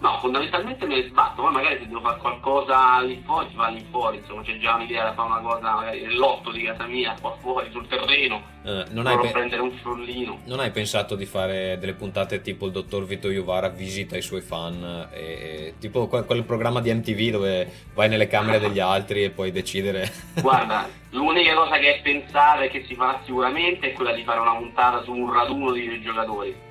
No, 0.00 0.16
fondamentalmente 0.20 0.86
me 0.86 0.94
ne 1.00 1.08
sbatto, 1.08 1.42
poi 1.42 1.52
magari 1.52 1.78
se 1.80 1.88
devo 1.88 2.00
fare 2.00 2.20
qualcosa 2.20 3.00
lì 3.00 3.20
fuori, 3.26 3.48
si 3.48 3.56
fa 3.56 3.66
lì 3.68 3.84
fuori, 3.90 4.18
insomma 4.18 4.42
c'è 4.42 4.56
già 4.58 4.74
un'idea 4.76 5.02
da 5.04 5.12
fare 5.14 5.28
una 5.28 5.40
cosa 5.40 5.74
magari 5.74 6.02
nell'otto 6.02 6.52
di 6.52 6.62
casa 6.62 6.86
mia, 6.86 7.16
qua 7.20 7.34
fuori 7.40 7.68
sul 7.72 7.88
terreno, 7.88 8.40
Eh, 8.64 8.84
non, 8.90 9.08
hai 9.08 9.18
pe- 9.18 9.30
prendere 9.32 9.60
un 9.60 9.72
frollino. 9.72 10.38
non 10.44 10.60
hai 10.60 10.70
pensato 10.70 11.16
di 11.16 11.26
fare 11.26 11.78
delle 11.80 11.94
puntate 11.94 12.40
tipo 12.42 12.66
il 12.66 12.72
dottor 12.72 13.06
Vito 13.06 13.28
Iovara 13.28 13.68
visita 13.70 14.16
i 14.16 14.22
suoi 14.22 14.40
fan, 14.40 15.08
e, 15.12 15.18
e- 15.20 15.74
tipo 15.80 16.06
quel, 16.06 16.24
quel 16.24 16.44
programma 16.44 16.80
di 16.80 16.94
MTV 16.94 17.30
dove 17.32 17.68
vai 17.92 18.08
nelle 18.08 18.28
camere 18.28 18.60
degli 18.60 18.78
altri 18.94 19.24
e 19.24 19.30
puoi 19.30 19.50
decidere... 19.50 20.08
Guarda, 20.40 20.88
l'unica 21.10 21.54
cosa 21.54 21.76
che 21.78 21.96
è 21.96 22.00
pensata 22.02 22.62
e 22.62 22.68
che 22.68 22.84
si 22.86 22.94
farà 22.94 23.20
sicuramente 23.24 23.90
è 23.90 23.92
quella 23.94 24.12
di 24.12 24.22
fare 24.22 24.38
una 24.38 24.54
puntata 24.54 25.02
su 25.02 25.12
un 25.12 25.32
raduno 25.32 25.72
di 25.72 25.80
videogiocatori, 25.80 26.50
Eh, 26.50 26.67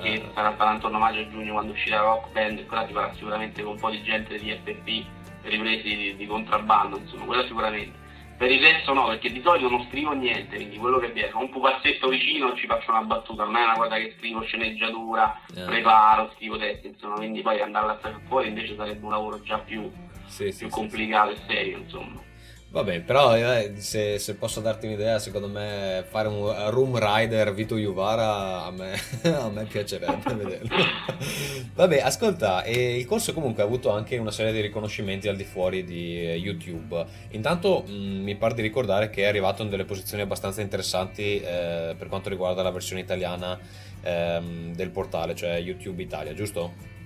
che 0.00 0.30
sarà 0.34 0.54
sarà 0.56 0.72
intorno 0.72 0.96
a 0.96 1.00
maggio 1.00 1.20
e 1.20 1.30
giugno 1.30 1.52
quando 1.52 1.72
uscirà 1.72 2.00
Rock 2.00 2.32
Band, 2.32 2.58
e 2.58 2.66
quella 2.66 2.86
si 2.86 2.92
farà 2.92 3.12
sicuramente 3.14 3.62
con 3.62 3.72
un 3.72 3.78
po' 3.78 3.90
di 3.90 4.02
gente 4.02 4.38
di 4.38 4.50
FP 4.50 5.06
ripresi 5.42 5.96
di, 5.96 6.16
di 6.16 6.26
contrabbando, 6.26 6.98
insomma, 6.98 7.24
quella 7.24 7.46
sicuramente. 7.46 8.06
Per 8.36 8.50
il 8.50 8.62
resto 8.62 8.92
no, 8.92 9.08
perché 9.08 9.32
di 9.32 9.40
solito 9.42 9.68
non 9.68 9.84
scrivo 9.88 10.12
niente, 10.12 10.54
quindi 10.54 10.76
quello 10.76 10.98
che 10.98 11.10
viene, 11.10 11.32
ho 11.32 11.40
un 11.40 11.50
pupazzetto 11.50 12.08
vicino 12.08 12.54
ci 12.54 12.66
faccio 12.66 12.92
una 12.92 13.02
battuta, 13.02 13.42
non 13.42 13.56
è 13.56 13.64
una 13.64 13.74
cosa 13.74 13.96
che 13.96 14.14
scrivo 14.16 14.42
sceneggiatura, 14.42 15.40
eh, 15.56 15.62
preparo, 15.62 16.30
scrivo 16.36 16.56
testi, 16.56 16.86
insomma, 16.86 17.16
quindi 17.16 17.42
poi 17.42 17.60
andarla 17.60 17.94
a 17.94 17.98
stare 17.98 18.20
fuori 18.28 18.46
invece 18.46 18.76
sarebbe 18.76 19.04
un 19.04 19.10
lavoro 19.10 19.42
già 19.42 19.58
più, 19.58 19.90
sì, 20.26 20.52
sì, 20.52 20.58
più 20.58 20.68
sì, 20.68 20.72
complicato 20.72 21.30
e 21.30 21.36
serio, 21.48 21.78
insomma. 21.78 22.27
Vabbè, 22.70 23.00
però 23.00 23.34
eh, 23.34 23.76
se, 23.78 24.18
se 24.18 24.34
posso 24.34 24.60
darti 24.60 24.84
un'idea, 24.84 25.18
secondo 25.18 25.48
me 25.48 26.04
fare 26.06 26.28
un 26.28 26.68
Room 26.68 26.98
Rider 26.98 27.54
Vito 27.54 27.76
Juvara 27.78 28.64
a 28.64 28.70
me, 28.70 28.92
a 29.24 29.48
me 29.48 29.64
piacerebbe 29.64 30.34
vederlo. 30.34 30.76
Vabbè, 31.74 32.00
ascolta, 32.00 32.64
e 32.64 32.98
il 32.98 33.06
corso 33.06 33.32
comunque 33.32 33.62
ha 33.62 33.66
avuto 33.66 33.90
anche 33.90 34.18
una 34.18 34.30
serie 34.30 34.52
di 34.52 34.60
riconoscimenti 34.60 35.28
al 35.28 35.36
di 35.36 35.44
fuori 35.44 35.82
di 35.82 36.28
eh, 36.28 36.34
YouTube. 36.34 37.06
Intanto 37.30 37.84
mh, 37.86 37.92
mi 37.92 38.36
pare 38.36 38.52
di 38.52 38.60
ricordare 38.60 39.08
che 39.08 39.22
è 39.22 39.26
arrivato 39.28 39.62
in 39.62 39.70
delle 39.70 39.86
posizioni 39.86 40.22
abbastanza 40.22 40.60
interessanti 40.60 41.40
eh, 41.40 41.94
per 41.96 42.08
quanto 42.08 42.28
riguarda 42.28 42.62
la 42.62 42.70
versione 42.70 43.00
italiana 43.00 43.58
ehm, 44.02 44.74
del 44.74 44.90
portale, 44.90 45.34
cioè 45.34 45.56
YouTube 45.56 46.02
Italia, 46.02 46.34
giusto? 46.34 46.96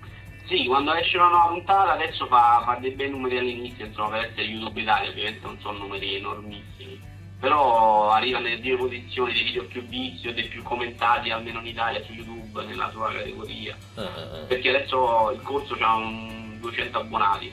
Sì, 0.47 0.65
quando 0.67 0.93
esce 0.95 1.17
una 1.17 1.29
nuova 1.29 1.49
puntata 1.49 1.93
adesso 1.93 2.27
fa, 2.27 2.63
fa 2.65 2.77
dei 2.81 2.91
bei 2.91 3.11
numeri 3.11 3.39
all'inizio, 3.39 3.87
insomma, 3.87 4.11
per 4.11 4.25
essere 4.25 4.43
YouTube 4.43 4.81
Italia 4.81 5.11
ovviamente 5.11 5.41
non 5.47 5.59
sono 5.61 5.79
numeri 5.79 6.17
enormissimi, 6.17 7.01
però 7.39 8.11
arriva 8.11 8.39
nelle 8.39 8.59
prime 8.59 8.77
posizioni 8.77 9.33
dei 9.33 9.45
video 9.45 9.65
più 9.65 9.83
visti 9.87 10.29
o 10.29 10.33
dei 10.33 10.49
più 10.49 10.63
commentati, 10.63 11.31
almeno 11.31 11.61
in 11.61 11.67
Italia, 11.67 12.03
su 12.05 12.13
YouTube, 12.13 12.65
nella 12.65 12.91
sua 12.91 13.13
categoria, 13.13 13.77
ah. 13.95 14.45
perché 14.47 14.69
adesso 14.69 15.31
il 15.31 15.43
corso 15.43 15.77
ha 15.81 15.95
un 15.97 16.59
200 16.61 16.99
abbonati, 16.99 17.53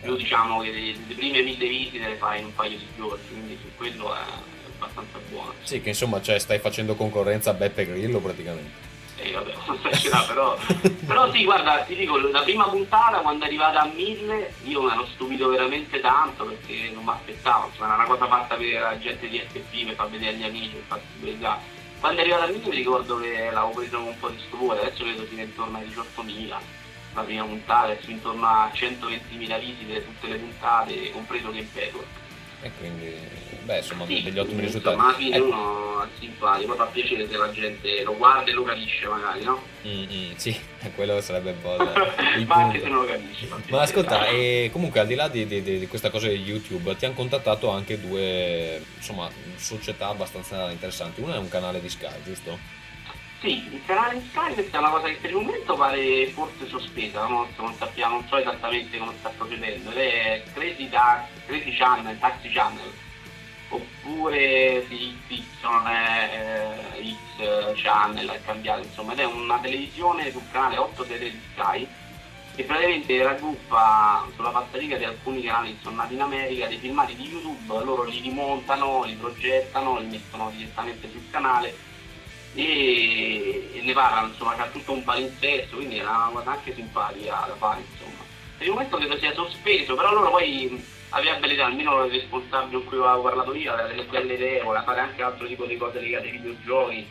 più 0.00 0.16
diciamo 0.16 0.60
che 0.60 0.70
le, 0.70 0.94
le 1.06 1.14
prime 1.14 1.42
mille 1.42 1.68
visite 1.68 2.08
le 2.08 2.16
fai 2.16 2.40
in 2.40 2.46
un 2.46 2.54
paio 2.54 2.76
di 2.76 2.86
giorni, 2.96 3.24
quindi 3.28 3.58
su 3.60 3.68
quello 3.76 4.14
è 4.14 4.18
abbastanza 4.78 5.18
buono. 5.30 5.54
Sì, 5.62 5.80
che 5.80 5.90
insomma 5.90 6.20
cioè, 6.20 6.38
stai 6.38 6.58
facendo 6.58 6.94
concorrenza 6.94 7.50
a 7.50 7.54
Beppe 7.54 7.86
Grillo 7.86 8.20
praticamente. 8.20 8.94
Vabbè, 9.32 9.54
non 9.66 10.26
però... 10.26 10.56
però 11.06 11.32
sì, 11.32 11.44
guarda, 11.44 11.78
ti 11.78 11.94
dico, 11.94 12.16
la 12.18 12.42
prima 12.42 12.68
puntata 12.68 13.18
quando 13.18 13.44
è 13.44 13.46
arrivata 13.46 13.80
a 13.80 13.90
1000 13.92 14.54
io 14.64 14.82
mi 14.82 14.90
ero 14.90 15.06
stupito 15.14 15.48
veramente 15.48 16.00
tanto 16.00 16.44
perché 16.44 16.90
non 16.92 17.04
mi 17.04 17.10
aspettavo, 17.10 17.66
insomma, 17.66 17.86
era 17.86 17.94
una 17.94 18.04
cosa 18.04 18.26
fatta 18.26 18.56
per 18.56 18.80
la 18.80 18.98
gente 18.98 19.28
di 19.28 19.38
FP, 19.38 19.86
per 19.86 19.94
far 19.94 20.10
vedere 20.10 20.34
agli 20.34 20.44
amici, 20.44 20.74
per 20.74 20.84
far 20.86 21.00
pubblicità. 21.12 21.60
Quando 21.98 22.18
è 22.18 22.22
arrivata 22.22 22.44
a 22.44 22.48
1000 22.48 22.68
mi 22.68 22.76
ricordo 22.76 23.16
che 23.18 23.50
l'avevo 23.50 23.70
preso 23.70 23.96
con 23.96 24.06
un 24.06 24.18
po' 24.18 24.28
di 24.28 24.38
stupore, 24.46 24.80
adesso 24.80 25.02
credo 25.02 25.26
sia 25.26 25.42
intorno 25.42 25.78
ai 25.78 25.86
18.000 25.86 26.54
la 27.14 27.22
prima 27.22 27.44
puntata, 27.44 27.92
adesso 27.92 28.10
intorno 28.10 28.46
a 28.46 28.70
120.000 28.72 29.58
visite 29.58 30.04
tutte 30.04 30.28
le 30.28 30.36
puntate, 30.36 31.10
compreso 31.12 31.50
Game 31.50 31.66
Network. 31.72 32.06
E 32.62 32.70
quindi, 32.78 33.14
beh, 33.64 33.76
insomma, 33.78 34.06
Sì, 34.06 34.22
degli 34.22 34.38
ottimi 34.38 34.62
risultati. 34.62 34.94
Insomma, 34.96 35.08
alla 35.10 35.18
fine 35.18 35.36
Eh, 35.36 35.40
uno 35.40 36.08
simpatico, 36.18 36.66
poi 36.68 36.76
fa 36.76 36.84
piacere 36.92 37.28
se 37.28 37.36
la 37.36 37.50
gente 37.52 38.02
lo 38.02 38.16
guarda 38.16 38.50
e 38.50 38.54
lo 38.54 38.62
capisce 38.64 39.06
magari, 39.06 39.44
no? 39.44 39.62
mm, 39.86 40.02
mm, 40.02 40.32
sì, 40.36 40.58
quello 40.96 41.20
sarebbe 41.20 41.50
un 41.50 41.60
po' 41.60 41.74
il, 41.76 42.44
Ma 42.48 42.54
anche 42.56 42.80
se 42.80 42.88
non 42.88 43.00
lo 43.02 43.06
capisci. 43.06 43.48
Ma 43.68 43.82
ascolta, 43.82 44.26
e 44.28 44.70
comunque 44.72 45.00
al 45.00 45.06
di 45.06 45.14
là 45.14 45.28
di, 45.28 45.46
di- 45.46 45.62
di- 45.62 45.78
di 45.78 45.86
questa 45.86 46.10
cosa 46.10 46.28
di 46.28 46.34
YouTube, 46.36 46.96
ti 46.96 47.04
hanno 47.04 47.14
contattato 47.14 47.68
anche 47.70 48.00
due, 48.00 48.82
insomma, 48.96 49.30
società 49.56 50.08
abbastanza 50.08 50.70
interessanti. 50.70 51.20
Una 51.20 51.34
è 51.34 51.38
un 51.38 51.48
canale 51.48 51.80
di 51.80 51.88
Sky, 51.88 52.22
giusto? 52.24 52.58
Sì, 53.40 53.68
il 53.70 53.82
canale 53.84 54.18
di 54.18 54.28
Sky 54.30 54.54
è 54.54 54.76
una 54.78 54.88
cosa 54.88 55.08
che 55.08 55.18
per 55.20 55.30
il 55.30 55.36
momento 55.36 55.74
pare 55.76 56.26
forse 56.28 56.66
sospesa, 56.66 57.26
no? 57.26 57.46
non 57.58 57.74
sappiamo, 57.74 58.14
non 58.14 58.28
so 58.28 58.38
esattamente 58.38 58.96
come 58.96 59.12
sta 59.18 59.28
procedendo, 59.28 59.90
ed 59.90 59.98
è 59.98 60.42
Crazy, 60.54 60.88
Ta- 60.88 61.26
Crazy 61.44 61.76
Channel, 61.76 62.18
Taxi 62.18 62.48
Channel, 62.48 62.92
oppure 63.68 64.86
non 65.60 65.86
è 65.86 66.90
eh, 66.98 67.14
X 67.74 67.82
Channel, 67.82 68.26
è 68.30 68.40
cambiato 68.42 68.86
insomma, 68.86 69.12
ed 69.12 69.18
è 69.18 69.26
una 69.26 69.58
televisione 69.58 70.30
sul 70.30 70.48
canale 70.50 70.78
8 70.78 71.04
tele 71.04 71.30
di 71.30 71.40
Sky 71.52 71.86
che 72.54 72.64
praticamente 72.64 73.22
raggruppa 73.22 74.26
sulla 74.34 74.50
falsariga 74.50 74.96
di 74.96 75.04
alcuni 75.04 75.42
canali 75.42 75.74
che 75.74 75.82
sono 75.82 75.96
nati 75.96 76.14
in 76.14 76.22
America 76.22 76.68
dei 76.68 76.78
filmati 76.78 77.14
di 77.14 77.28
YouTube, 77.28 77.84
loro 77.84 78.04
li 78.04 78.18
rimontano, 78.20 79.04
li 79.04 79.14
progettano, 79.14 79.98
li 79.98 80.06
mettono 80.06 80.50
direttamente 80.50 81.10
sul 81.10 81.28
canale 81.30 81.94
e, 82.56 83.80
ne 83.82 83.92
parlano, 83.92 84.28
insomma, 84.28 84.54
c'ha 84.54 84.66
tutto 84.68 84.92
un 84.92 85.04
palinsesto, 85.04 85.76
quindi 85.76 85.98
è 85.98 86.02
una 86.02 86.30
cosa 86.32 86.50
anche 86.52 86.74
simpatica 86.74 87.44
da 87.46 87.54
fare, 87.56 87.84
insomma. 87.88 88.24
Per 88.56 88.66
il 88.66 88.72
momento 88.72 88.96
credo 88.96 89.18
sia 89.18 89.34
sospeso, 89.34 89.94
però 89.94 90.12
loro 90.12 90.30
poi 90.30 90.84
aveva 91.10 91.36
belle 91.36 91.52
idee, 91.52 91.64
almeno 91.64 92.04
il 92.04 92.12
responsabile 92.12 92.78
con 92.78 92.86
cui 92.86 92.98
avevo 92.98 93.22
parlato 93.22 93.54
io, 93.54 93.72
aveva 93.72 93.88
delle 93.88 94.04
belle 94.04 94.34
idee, 94.34 94.62
voleva 94.62 94.84
fare 94.84 95.00
anche 95.00 95.22
altro 95.22 95.46
tipo 95.46 95.66
di 95.66 95.76
cose 95.76 96.00
legate 96.00 96.26
ai 96.26 96.32
videogiochi, 96.32 97.06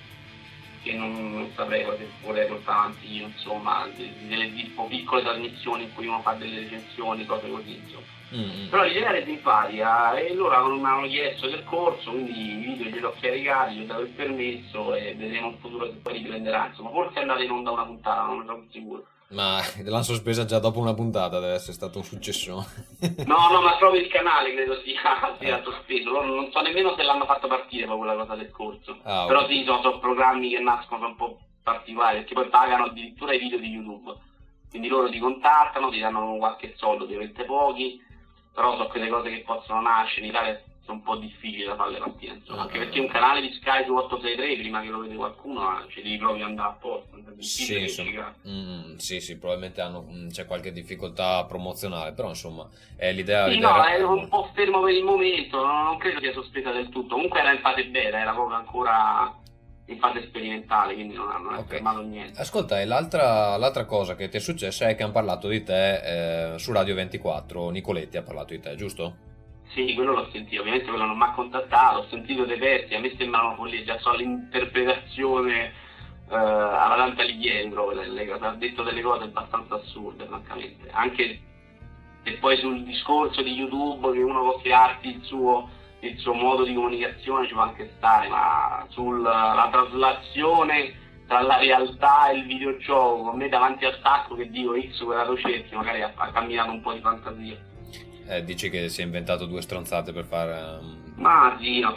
che 0.85 0.93
non, 0.93 1.51
saprei 1.55 1.83
cosa 1.83 2.03
vorrei 2.21 2.47
portare 2.47 2.77
avanti 2.77 3.11
io, 3.11 3.25
insomma, 3.25 3.87
de- 3.95 4.13
delle 4.27 4.53
tipo 4.53 4.85
piccole 4.85 5.23
trasmissioni 5.23 5.83
in 5.83 5.93
cui 5.95 6.05
uno 6.05 6.21
fa 6.21 6.33
delle 6.33 6.59
recensioni, 6.59 7.25
cose 7.25 7.49
così, 7.49 7.75
insomma. 7.75 8.13
Mm. 8.35 8.69
Però 8.69 8.83
l'idea 8.83 9.15
era 9.15 9.25
simpatica 9.25 10.15
e 10.15 10.33
loro 10.33 10.75
mi 10.75 10.85
hanno 10.85 11.07
chiesto 11.07 11.47
del 11.47 11.63
corso, 11.63 12.11
quindi 12.11 12.51
i 12.51 12.55
video 12.55 12.85
glieli 12.85 13.03
ho 13.03 13.13
caricati, 13.19 13.75
gli 13.75 13.83
ho 13.83 13.85
dato 13.85 14.01
il 14.01 14.09
permesso 14.09 14.93
e 14.93 15.15
vedremo 15.15 15.47
in 15.47 15.57
futuro 15.57 15.85
se 15.87 15.97
poi 16.03 16.13
riprenderà. 16.13 16.67
Insomma, 16.67 16.91
forse 16.91 17.17
è 17.17 17.21
andata 17.21 17.43
in 17.43 17.51
onda 17.51 17.71
una 17.71 17.85
puntata, 17.85 18.25
non 18.25 18.39
ne 18.39 18.45
sono 18.45 18.65
sicuro. 18.71 19.05
Ma 19.35 19.59
l'hanno 19.83 20.01
sospesa 20.03 20.45
già 20.45 20.59
dopo 20.59 20.79
una 20.79 20.93
puntata, 20.93 21.39
deve 21.39 21.53
essere 21.53 21.73
stato 21.73 21.99
un 21.99 22.03
successo. 22.05 22.65
No, 23.25 23.49
no, 23.51 23.61
ma 23.61 23.75
proprio 23.77 24.01
il 24.01 24.07
canale 24.07 24.53
credo 24.53 24.79
sia, 24.81 25.35
sia 25.39 25.61
sospeso. 25.63 26.09
Loro 26.09 26.25
non 26.33 26.49
so 26.51 26.61
nemmeno 26.61 26.95
se 26.95 27.03
l'hanno 27.03 27.25
fatto 27.25 27.47
partire 27.47 27.85
proprio 27.85 28.05
la 28.13 28.15
cosa 28.15 28.35
del 28.35 28.49
corso. 28.49 28.97
Ah, 29.03 29.25
Però 29.27 29.41
ok. 29.41 29.47
sì, 29.47 29.63
sono, 29.65 29.81
sono 29.81 29.99
programmi 29.99 30.49
che 30.49 30.59
nascono 30.59 31.07
un 31.07 31.15
po' 31.15 31.39
particolari, 31.61 32.19
perché 32.19 32.33
poi 32.33 32.49
pagano 32.49 32.85
addirittura 32.85 33.33
i 33.33 33.39
video 33.39 33.59
di 33.59 33.67
YouTube. 33.69 34.13
Quindi 34.69 34.87
loro 34.87 35.09
ti 35.09 35.19
contattano, 35.19 35.89
ti 35.89 35.99
danno 35.99 36.37
qualche 36.37 36.73
soldo, 36.77 37.03
ovviamente 37.03 37.43
pochi, 37.43 38.01
però 38.53 38.71
sono 38.71 38.87
quelle 38.87 39.09
cose 39.09 39.29
che 39.29 39.43
possono 39.45 39.81
nascere 39.81 40.21
in 40.25 40.31
Italia 40.31 40.61
sono 40.85 40.97
un 40.97 41.03
po' 41.03 41.15
difficili 41.17 41.63
da 41.65 41.75
farle 41.75 41.97
partire, 41.97 42.35
insomma. 42.35 42.61
Anche 42.61 42.77
Ah. 42.77 42.79
perché 42.81 42.99
un 42.99 43.07
canale 43.07 43.41
di 43.41 43.51
Sky 43.53 43.85
su 43.85 43.93
863, 43.95 44.55
prima 44.57 44.81
che 44.81 44.87
lo 44.89 44.99
vede 44.99 45.15
qualcuno, 45.15 45.79
eh, 45.83 45.89
ci 45.89 46.01
devi 46.03 46.17
proprio 46.17 46.45
andare 46.45 46.69
apposta. 46.69 47.17
Sì, 47.17 47.33
difficile 47.35 47.79
insomma, 47.79 48.35
mm, 48.47 48.95
sì, 48.97 49.19
sì, 49.19 49.37
probabilmente 49.37 49.81
hanno- 49.81 50.05
mm, 50.07 50.29
c'è 50.29 50.45
qualche 50.45 50.71
difficoltà 50.71 51.43
promozionale, 51.45 52.13
però 52.13 52.29
insomma 52.29 52.69
è 52.95 53.11
l'idea... 53.11 53.47
Sì, 53.47 53.55
l'idea 53.55 53.69
no, 53.71 53.83
era- 53.85 53.95
è 53.95 54.01
un 54.03 54.27
po' 54.29 54.49
fermo 54.53 54.81
per 54.83 54.93
il 54.93 55.03
momento, 55.03 55.65
non, 55.65 55.83
non 55.85 55.97
credo 55.97 56.19
sia 56.19 56.31
sospesa 56.33 56.71
del 56.71 56.89
tutto. 56.89 57.15
Comunque 57.15 57.39
era 57.39 57.51
in 57.51 57.59
fase 57.61 57.85
beta, 57.87 58.19
era 58.19 58.31
proprio 58.33 58.55
ancora 58.57 59.35
in 59.87 59.99
fase 59.99 60.23
sperimentale, 60.23 60.93
quindi 60.95 61.13
non 61.15 61.29
hanno 61.29 61.57
Ok. 61.57 61.65
fermato 61.67 62.01
niente. 62.01 62.39
Ascolta, 62.39 62.79
e 62.81 62.85
l'altra, 62.85 63.55
l'altra 63.57 63.85
cosa 63.85 64.15
che 64.15 64.29
ti 64.29 64.37
è 64.37 64.39
successa 64.39 64.87
è 64.87 64.95
che 64.95 65.03
hanno 65.03 65.11
parlato 65.11 65.47
di 65.47 65.61
te 65.63 66.53
eh, 66.53 66.59
su 66.59 66.71
Radio 66.71 66.95
24, 66.95 67.69
Nicoletti 67.69 68.17
ha 68.17 68.23
parlato 68.23 68.53
di 68.53 68.59
te, 68.59 68.75
giusto? 68.75 69.33
Sì, 69.73 69.93
quello 69.93 70.13
l'ho 70.13 70.29
sentito, 70.31 70.61
ovviamente 70.61 70.87
quello 70.87 71.05
non 71.05 71.17
mi 71.17 71.23
ha 71.23 71.31
contattato, 71.31 71.99
ho 71.99 72.07
sentito 72.09 72.45
dei 72.45 72.57
pezzi, 72.57 72.95
a 72.95 72.99
me 72.99 73.13
sembrano 73.17 73.55
follie, 73.55 73.83
già 73.83 73.97
so 73.99 74.13
l'interpretazione 74.13 75.73
eh, 76.29 76.35
alla 76.35 76.95
Dante 76.95 77.23
Alighieri 77.23 77.69
proprio, 77.69 78.01
ha 78.39 78.53
detto 78.53 78.83
delle 78.83 79.01
cose 79.01 79.25
abbastanza 79.25 79.75
assurde, 79.75 80.25
francamente. 80.25 80.89
Anche 80.91 81.39
se 82.23 82.33
poi 82.37 82.57
sul 82.57 82.83
discorso 82.83 83.41
di 83.41 83.51
YouTube 83.51 84.11
che 84.13 84.21
uno 84.21 84.41
può 84.41 84.59
crearsi 84.59 85.07
il 85.09 85.21
suo, 85.23 85.69
il 85.99 86.17
suo 86.19 86.33
modo 86.33 86.63
di 86.63 86.73
comunicazione 86.73 87.45
ci 87.47 87.53
può 87.53 87.63
anche 87.63 87.91
stare, 87.97 88.29
ma 88.29 88.85
sulla 88.89 89.67
traslazione 89.71 91.03
tra 91.27 91.41
la 91.41 91.57
realtà 91.57 92.29
e 92.29 92.37
il 92.37 92.45
videogioco, 92.45 93.29
a 93.29 93.35
me 93.35 93.49
davanti 93.49 93.85
al 93.85 93.99
sacco 94.01 94.35
che 94.35 94.49
dico 94.49 94.79
X 94.79 95.03
quella 95.03 95.25
cerchi, 95.35 95.75
magari 95.75 96.01
ha, 96.01 96.13
ha 96.15 96.31
camminato 96.31 96.71
un 96.71 96.81
po' 96.81 96.93
di 96.93 97.01
fantasia. 97.01 97.73
Eh, 98.27 98.43
dici 98.43 98.69
che 98.69 98.89
si 98.89 99.01
è 99.01 99.03
inventato 99.03 99.45
due 99.45 99.61
stronzate 99.61 100.11
per 100.11 100.25
fare... 100.25 100.79
Um... 100.81 101.03
Ma 101.17 101.57
sì, 101.61 101.79
no, 101.79 101.95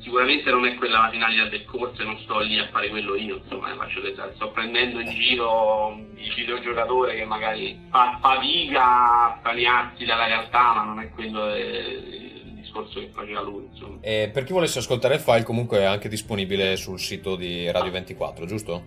sicuramente 0.00 0.50
non 0.50 0.66
è 0.66 0.74
quella 0.74 1.02
la 1.02 1.10
finalità 1.10 1.48
del 1.48 1.64
corso 1.64 2.02
e 2.02 2.04
non 2.04 2.18
sto 2.18 2.40
lì 2.40 2.58
a 2.58 2.68
fare 2.70 2.88
quello 2.90 3.14
io, 3.14 3.36
insomma, 3.36 3.74
faccio 3.76 4.02
che 4.02 4.14
sto 4.34 4.50
prendendo 4.50 5.00
in 5.00 5.08
giro 5.08 5.96
il 6.16 6.34
videogiocatore 6.34 7.14
che 7.14 7.24
magari 7.24 7.80
fa 7.90 8.18
fatica 8.20 8.82
a 8.82 9.36
staniarsi 9.40 10.04
dalla 10.04 10.26
realtà, 10.26 10.74
ma 10.74 10.84
non 10.84 11.00
è 11.00 11.08
quello 11.10 11.54
il 11.54 12.52
discorso 12.56 13.00
che 13.00 13.10
faceva 13.12 13.40
lui, 13.40 13.68
insomma. 13.72 13.98
E 14.02 14.30
per 14.30 14.44
chi 14.44 14.52
volesse 14.52 14.80
ascoltare 14.80 15.14
il 15.14 15.20
file 15.20 15.44
comunque 15.44 15.78
è 15.78 15.84
anche 15.84 16.08
disponibile 16.08 16.76
sul 16.76 16.98
sito 16.98 17.36
di 17.36 17.70
Radio 17.70 17.92
24, 17.92 18.44
giusto? 18.44 18.84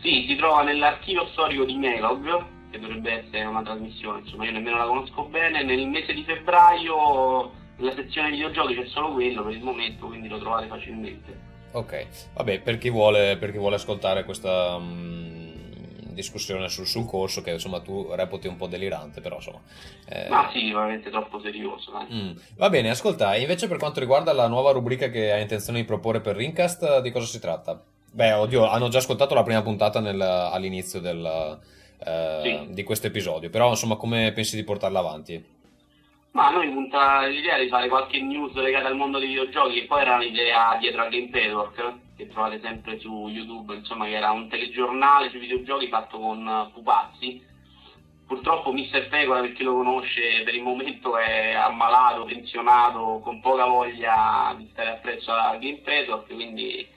Sì, 0.00 0.26
si 0.28 0.36
trova 0.36 0.62
nell'archivio 0.62 1.26
storico 1.32 1.64
di 1.64 1.74
Melog, 1.74 2.44
che 2.72 2.80
dovrebbe 2.80 3.24
essere 3.24 3.44
una 3.44 3.62
trasmissione, 3.62 4.20
insomma 4.20 4.46
io 4.46 4.52
nemmeno 4.52 4.78
la 4.78 4.86
conosco 4.86 5.24
bene, 5.26 5.62
nel 5.62 5.86
mese 5.86 6.14
di 6.14 6.24
febbraio 6.24 7.60
nella 7.76 7.94
sezione 7.94 8.30
videogiochi 8.30 8.74
c'è 8.74 8.86
solo 8.86 9.12
quello 9.12 9.42
per 9.42 9.52
il 9.52 9.62
momento, 9.62 10.06
quindi 10.06 10.28
lo 10.28 10.38
trovate 10.38 10.66
facilmente. 10.66 11.50
Ok, 11.72 12.06
vabbè, 12.34 12.60
per 12.60 12.78
chi 12.78 12.90
vuole, 12.90 13.36
per 13.36 13.50
chi 13.50 13.58
vuole 13.58 13.76
ascoltare 13.76 14.24
questa 14.24 14.74
um, 14.74 15.52
discussione 16.12 16.68
sul, 16.68 16.86
sul, 16.86 17.06
corso, 17.06 17.40
che 17.40 17.50
insomma 17.50 17.80
tu 17.80 18.08
reputi 18.12 18.46
un 18.46 18.56
po' 18.56 18.66
delirante, 18.66 19.20
però 19.20 19.36
insomma... 19.36 19.60
Eh... 20.06 20.28
Ma 20.28 20.50
sì, 20.52 20.70
veramente 20.70 21.10
troppo 21.10 21.40
serioso. 21.40 21.92
Mm. 22.12 22.32
Va 22.56 22.68
bene, 22.68 22.90
ascolta, 22.90 23.36
invece 23.36 23.68
per 23.68 23.78
quanto 23.78 24.00
riguarda 24.00 24.32
la 24.32 24.48
nuova 24.48 24.72
rubrica 24.72 25.08
che 25.08 25.32
hai 25.32 25.42
intenzione 25.42 25.80
di 25.80 25.86
proporre 25.86 26.20
per 26.20 26.36
Rincast, 26.36 27.00
di 27.00 27.10
cosa 27.10 27.26
si 27.26 27.40
tratta? 27.40 27.82
Beh, 28.12 28.32
oddio, 28.32 28.68
hanno 28.68 28.88
già 28.88 28.98
ascoltato 28.98 29.34
la 29.34 29.42
prima 29.42 29.62
puntata 29.62 29.98
nel, 29.98 30.20
all'inizio 30.20 31.00
del, 31.00 31.58
eh, 32.04 32.40
sì. 32.42 32.74
di 32.74 32.82
questo 32.82 33.06
episodio, 33.06 33.50
però 33.50 33.70
insomma 33.70 33.96
come 33.96 34.32
pensi 34.32 34.56
di 34.56 34.64
portarla 34.64 34.98
avanti? 34.98 35.60
Ma 36.32 36.50
noi 36.50 36.70
punta 36.70 37.26
l'idea 37.26 37.58
di 37.58 37.68
fare 37.68 37.88
qualche 37.88 38.20
news 38.20 38.54
legata 38.54 38.88
al 38.88 38.96
mondo 38.96 39.18
dei 39.18 39.28
videogiochi, 39.28 39.80
che 39.80 39.86
poi 39.86 40.00
era 40.00 40.16
un'idea 40.16 40.76
dietro 40.80 41.02
a 41.02 41.08
Game 41.08 41.28
Network, 41.30 41.94
che 42.16 42.28
trovate 42.28 42.58
sempre 42.62 42.98
su 42.98 43.28
YouTube, 43.28 43.74
insomma 43.74 44.06
che 44.06 44.16
era 44.16 44.30
un 44.30 44.48
telegiornale 44.48 45.28
sui 45.28 45.40
videogiochi 45.40 45.88
fatto 45.88 46.18
con 46.18 46.70
Pupazzi. 46.72 47.50
Purtroppo 48.26 48.72
Mister 48.72 49.08
Pecora, 49.08 49.42
per 49.42 49.52
chi 49.52 49.62
lo 49.62 49.74
conosce, 49.74 50.42
per 50.42 50.54
il 50.54 50.62
momento 50.62 51.18
è 51.18 51.52
ammalato, 51.52 52.24
pensionato, 52.24 53.20
con 53.22 53.40
poca 53.42 53.66
voglia 53.66 54.54
di 54.56 54.66
stare 54.72 54.88
appresso 54.88 55.32
a 55.32 55.56
Game 55.56 55.82
Network, 55.84 56.32
quindi 56.32 56.88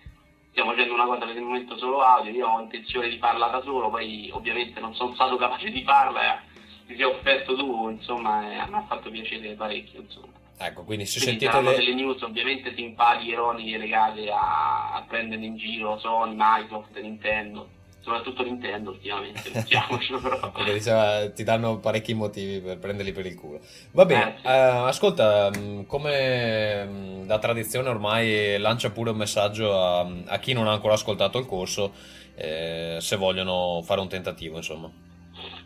stiamo 0.56 0.72
facendo 0.72 0.94
una 0.94 1.04
cosa 1.04 1.26
per 1.26 1.36
il 1.36 1.42
momento 1.42 1.78
solo 1.78 2.00
audio, 2.00 2.32
io 2.32 2.48
ho 2.48 2.62
intenzione 2.62 3.10
di 3.10 3.18
farla 3.18 3.48
da 3.48 3.62
solo, 3.62 3.90
poi 3.90 4.30
ovviamente 4.32 4.80
non 4.80 4.96
sono 4.96 5.14
stato 5.14 5.36
capace 5.36 5.70
di 5.70 5.84
farla, 5.84 6.42
ti 6.88 6.96
sei 6.96 7.04
offerto 7.04 7.58
tu, 7.58 7.90
insomma, 7.90 8.50
e 8.50 8.56
a 8.56 8.66
me 8.68 8.78
ha 8.78 8.86
fatto 8.88 9.10
piacere 9.10 9.54
parecchio, 9.56 10.00
insomma. 10.00 10.32
Ecco, 10.58 10.86
quindi 10.86 11.06
se 11.06 11.20
quindi 11.20 11.44
sentite 11.44 11.62
le... 11.62 11.76
delle 11.76 11.94
news 11.94 12.22
ovviamente 12.22 12.74
simpatiche, 12.74 13.34
ironiche, 13.34 13.78
legate 13.78 14.32
a, 14.32 14.94
a 14.94 15.04
prendere 15.06 15.44
in 15.44 15.58
giro 15.58 16.00
Sony, 16.00 16.36
Microsoft, 16.38 16.98
Nintendo 17.02 17.68
soprattutto 18.06 18.44
Nintendo 18.44 18.92
ultimamente, 18.92 19.50
diciamocelo 19.52 20.20
però. 20.20 20.52
Diceva, 20.72 21.28
ti 21.32 21.44
danno 21.44 21.80
parecchi 21.80 22.14
motivi 22.14 22.60
per 22.60 22.78
prenderli 22.78 23.12
per 23.12 23.26
il 23.26 23.36
culo. 23.36 23.60
Va 23.92 24.06
bene, 24.06 24.36
eh, 24.36 24.40
sì. 24.42 24.48
uh, 24.48 24.86
ascolta, 24.86 25.50
mm, 25.50 25.82
come 25.88 26.86
mm, 26.86 27.26
da 27.26 27.40
tradizione 27.40 27.90
ormai 27.90 28.60
lancia 28.60 28.92
pure 28.92 29.10
un 29.10 29.18
messaggio 29.18 29.76
a, 29.76 30.08
a 30.28 30.38
chi 30.38 30.54
non 30.54 30.68
ha 30.68 30.72
ancora 30.72 30.94
ascoltato 30.94 31.40
il 31.40 31.48
corso, 31.48 31.94
eh, 32.36 32.98
se 33.00 33.16
vogliono 33.16 33.82
fare 33.84 34.02
un 34.02 34.08
tentativo, 34.08 34.58
insomma. 34.58 34.92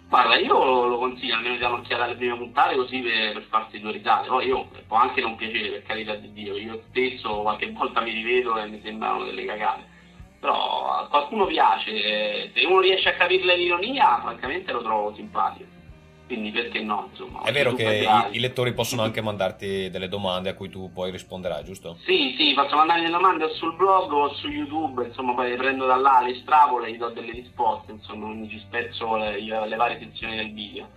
Guarda, 0.08 0.38
io 0.38 0.88
lo 0.88 0.98
consiglio 0.98 1.36
almeno 1.36 1.53
di 1.53 1.60
dare 1.60 1.74
un'occhiata 1.74 2.05
alle 2.05 2.15
prime 2.15 2.38
puntate 2.38 2.75
così 2.75 3.00
per, 3.01 3.34
per 3.34 3.46
farsi 3.50 3.79
due 3.79 3.91
risate. 3.91 4.27
Poi 4.29 4.48
io 4.48 4.69
può 4.88 4.98
anche 4.98 5.22
non 5.22 5.36
piacere 5.36 5.69
per 5.69 5.84
carità 5.84 6.15
di 6.15 6.31
Dio, 6.31 6.55
io 6.55 6.81
stesso 6.89 7.41
qualche 7.41 7.69
volta 7.72 8.01
mi 8.01 8.12
rivedo 8.12 8.58
e 8.58 8.65
mi 8.67 8.79
sembrano 8.81 9.25
delle 9.25 9.46
cagate 9.46 9.98
però 10.39 10.89
a 10.91 11.08
qualcuno 11.08 11.46
piace, 11.46 12.51
se 12.53 12.65
uno 12.65 12.79
riesce 12.79 13.10
a 13.10 13.15
capire 13.15 13.55
l'ironia, 13.55 14.19
francamente 14.22 14.72
lo 14.72 14.81
trovo 14.81 15.13
simpatico. 15.15 15.77
Quindi 16.29 16.51
perché 16.51 16.79
no? 16.81 17.08
Insomma, 17.10 17.41
è 17.41 17.51
vero 17.51 17.74
che 17.74 18.08
i, 18.31 18.36
i, 18.38 18.39
lettori 18.39 18.74
possono 18.74 19.01
anche 19.01 19.19
mandarti 19.19 19.89
delle 19.89 20.08
domande 20.08 20.50
a 20.50 20.53
cui 20.53 20.69
tu 20.69 20.91
poi 20.93 21.10
risponderai, 21.10 21.63
giusto? 21.63 21.98
Sì, 22.05 22.36
sì, 22.38 22.53
posso 22.53 22.75
mandare 22.75 22.99
delle 22.99 23.12
domande 23.12 23.49
sul 23.56 23.75
blog 23.75 24.12
o 24.12 24.34
su 24.36 24.47
YouTube, 24.47 25.06
insomma 25.06 25.34
poi 25.34 25.49
le 25.49 25.56
prendo 25.56 25.88
da 25.88 25.95
là, 25.95 26.21
le 26.21 26.36
estrapolo 26.36 26.86
e 26.86 26.91
gli 26.91 26.97
do 26.97 27.10
delle 27.10 27.32
risposte, 27.32 27.93
insomma, 27.93 28.28
quindi 28.28 28.49
ci 28.49 28.60
spezzo 28.60 29.15
le, 29.15 29.41
le 29.41 29.75
varie 29.75 29.97
sezioni 29.97 30.36
del 30.36 30.54
video. 30.54 30.88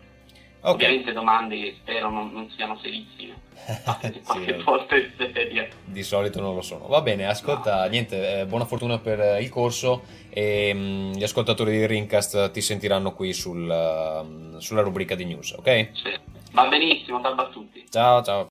Okay. 0.64 0.74
Ovviamente 0.74 1.12
domande 1.12 1.56
che 1.60 1.76
spero 1.80 2.08
non, 2.08 2.32
non 2.32 2.48
siano 2.54 2.78
serissime. 2.80 3.34
qualche 3.84 4.22
sì, 4.58 4.62
volta 4.62 4.96
in 4.96 5.10
seria. 5.16 5.68
Di 5.84 6.02
solito 6.04 6.40
non 6.40 6.54
lo 6.54 6.62
sono. 6.62 6.86
Va 6.86 7.00
bene, 7.00 7.26
ascolta, 7.26 7.82
no. 7.82 7.90
niente, 7.90 8.40
eh, 8.40 8.46
buona 8.46 8.64
fortuna 8.64 8.98
per 8.98 9.20
eh, 9.20 9.42
il 9.42 9.48
corso 9.48 10.02
e 10.30 10.72
mh, 10.72 10.78
mm, 10.78 11.12
gli 11.14 11.22
ascoltatori 11.24 11.72
di 11.72 11.86
Rincast 11.86 12.52
ti 12.52 12.60
sentiranno 12.60 13.12
qui 13.12 13.32
sul, 13.32 13.68
uh, 13.68 14.58
sulla 14.60 14.82
rubrica 14.82 15.16
di 15.16 15.24
news, 15.24 15.50
ok? 15.50 15.90
Sì. 15.94 16.18
Va 16.52 16.68
benissimo, 16.68 17.20
salve 17.22 17.42
a 17.42 17.46
tutti. 17.46 17.84
Ciao, 17.90 18.22
ciao. 18.22 18.48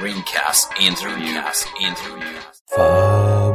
Rincast 0.00 0.80
interview. 0.80 1.26
Rincast 1.26 1.68
interview. 1.78 2.38
Fabula 2.64 3.49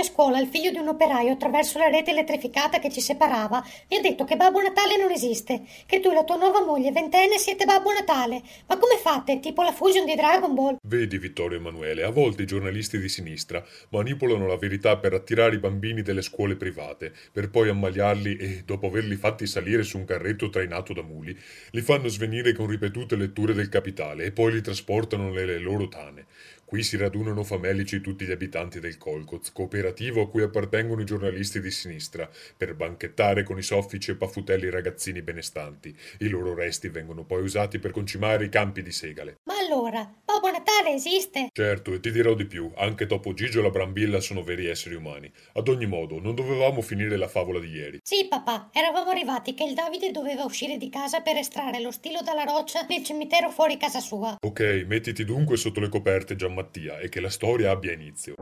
A 0.00 0.02
scuola 0.02 0.40
il 0.40 0.48
figlio 0.48 0.70
di 0.70 0.78
un 0.78 0.88
operaio, 0.88 1.32
attraverso 1.32 1.76
la 1.76 1.88
rete 1.88 2.12
elettrificata 2.12 2.78
che 2.78 2.90
ci 2.90 3.02
separava, 3.02 3.62
mi 3.90 3.98
ha 3.98 4.00
detto 4.00 4.24
che 4.24 4.34
Babbo 4.34 4.62
Natale 4.62 4.96
non 4.96 5.10
esiste, 5.10 5.60
che 5.84 6.00
tu 6.00 6.08
e 6.08 6.14
la 6.14 6.24
tua 6.24 6.36
nuova 6.36 6.64
moglie 6.64 6.90
ventenne 6.90 7.36
siete 7.36 7.66
Babbo 7.66 7.92
Natale. 7.92 8.40
Ma 8.66 8.78
come 8.78 8.96
fate? 8.96 9.40
Tipo 9.40 9.62
la 9.62 9.72
fusion 9.72 10.06
di 10.06 10.14
Dragon 10.14 10.54
Ball? 10.54 10.76
Vedi, 10.80 11.18
Vittorio 11.18 11.58
Emanuele, 11.58 12.02
a 12.02 12.08
volte 12.08 12.44
i 12.44 12.46
giornalisti 12.46 12.98
di 12.98 13.10
sinistra 13.10 13.62
manipolano 13.90 14.46
la 14.46 14.56
verità 14.56 14.96
per 14.96 15.12
attirare 15.12 15.56
i 15.56 15.58
bambini 15.58 16.00
delle 16.00 16.22
scuole 16.22 16.56
private, 16.56 17.12
per 17.30 17.50
poi 17.50 17.68
ammaliarli 17.68 18.36
e, 18.36 18.62
dopo 18.64 18.86
averli 18.86 19.16
fatti 19.16 19.46
salire 19.46 19.82
su 19.82 19.98
un 19.98 20.06
carretto 20.06 20.48
trainato 20.48 20.94
da 20.94 21.02
muli, 21.02 21.38
li 21.72 21.80
fanno 21.82 22.08
svenire 22.08 22.54
con 22.54 22.68
ripetute 22.68 23.16
letture 23.16 23.52
del 23.52 23.68
capitale 23.68 24.24
e 24.24 24.32
poi 24.32 24.52
li 24.52 24.62
trasportano 24.62 25.28
nelle 25.28 25.58
loro 25.58 25.88
tane. 25.88 26.24
Qui 26.70 26.84
si 26.84 26.96
radunano 26.96 27.42
famelici 27.42 28.00
tutti 28.00 28.24
gli 28.24 28.30
abitanti 28.30 28.78
del 28.78 28.96
Colcoz, 28.96 29.50
cooperativo 29.50 30.22
a 30.22 30.28
cui 30.28 30.42
appartengono 30.42 31.00
i 31.00 31.04
giornalisti 31.04 31.60
di 31.60 31.72
sinistra, 31.72 32.30
per 32.56 32.76
banchettare 32.76 33.42
con 33.42 33.58
i 33.58 33.62
soffici 33.62 34.12
e 34.12 34.14
paffutelli 34.14 34.70
ragazzini 34.70 35.20
benestanti. 35.20 35.92
I 36.18 36.28
loro 36.28 36.54
resti 36.54 36.88
vengono 36.88 37.24
poi 37.24 37.42
usati 37.42 37.80
per 37.80 37.90
concimare 37.90 38.44
i 38.44 38.48
campi 38.50 38.84
di 38.84 38.92
segale. 38.92 39.38
Ma 39.46 39.54
allora, 39.58 40.08
Babbo 40.24 40.49
Natale 40.70 40.94
esiste? 40.94 41.48
Certo, 41.52 41.94
e 41.94 42.00
ti 42.00 42.12
dirò 42.12 42.34
di 42.34 42.46
più, 42.46 42.70
anche 42.76 43.06
Topo 43.06 43.34
Gigio 43.34 43.58
e 43.58 43.62
la 43.62 43.70
Brambilla 43.70 44.20
sono 44.20 44.44
veri 44.44 44.66
esseri 44.66 44.94
umani. 44.94 45.30
Ad 45.54 45.66
ogni 45.66 45.86
modo, 45.86 46.20
non 46.20 46.34
dovevamo 46.36 46.80
finire 46.80 47.16
la 47.16 47.26
favola 47.26 47.58
di 47.58 47.68
ieri. 47.68 47.98
Sì, 48.02 48.26
papà, 48.28 48.70
eravamo 48.72 49.10
arrivati 49.10 49.54
che 49.54 49.64
il 49.64 49.74
Davide 49.74 50.12
doveva 50.12 50.44
uscire 50.44 50.76
di 50.76 50.88
casa 50.88 51.20
per 51.20 51.36
estrarre 51.36 51.80
lo 51.80 51.90
stilo 51.90 52.20
dalla 52.22 52.44
roccia 52.44 52.86
nel 52.88 53.02
cimitero 53.02 53.50
fuori 53.50 53.76
casa 53.76 53.98
sua. 53.98 54.36
Ok, 54.40 54.84
mettiti 54.86 55.24
dunque 55.24 55.56
sotto 55.56 55.80
le 55.80 55.88
coperte, 55.88 56.36
Gianmarco 56.36 56.58
Mattia 56.60 56.98
e 56.98 57.08
che 57.08 57.20
la 57.20 57.30
storia 57.30 57.70
abbia 57.70 57.92
inizio. 57.92 58.34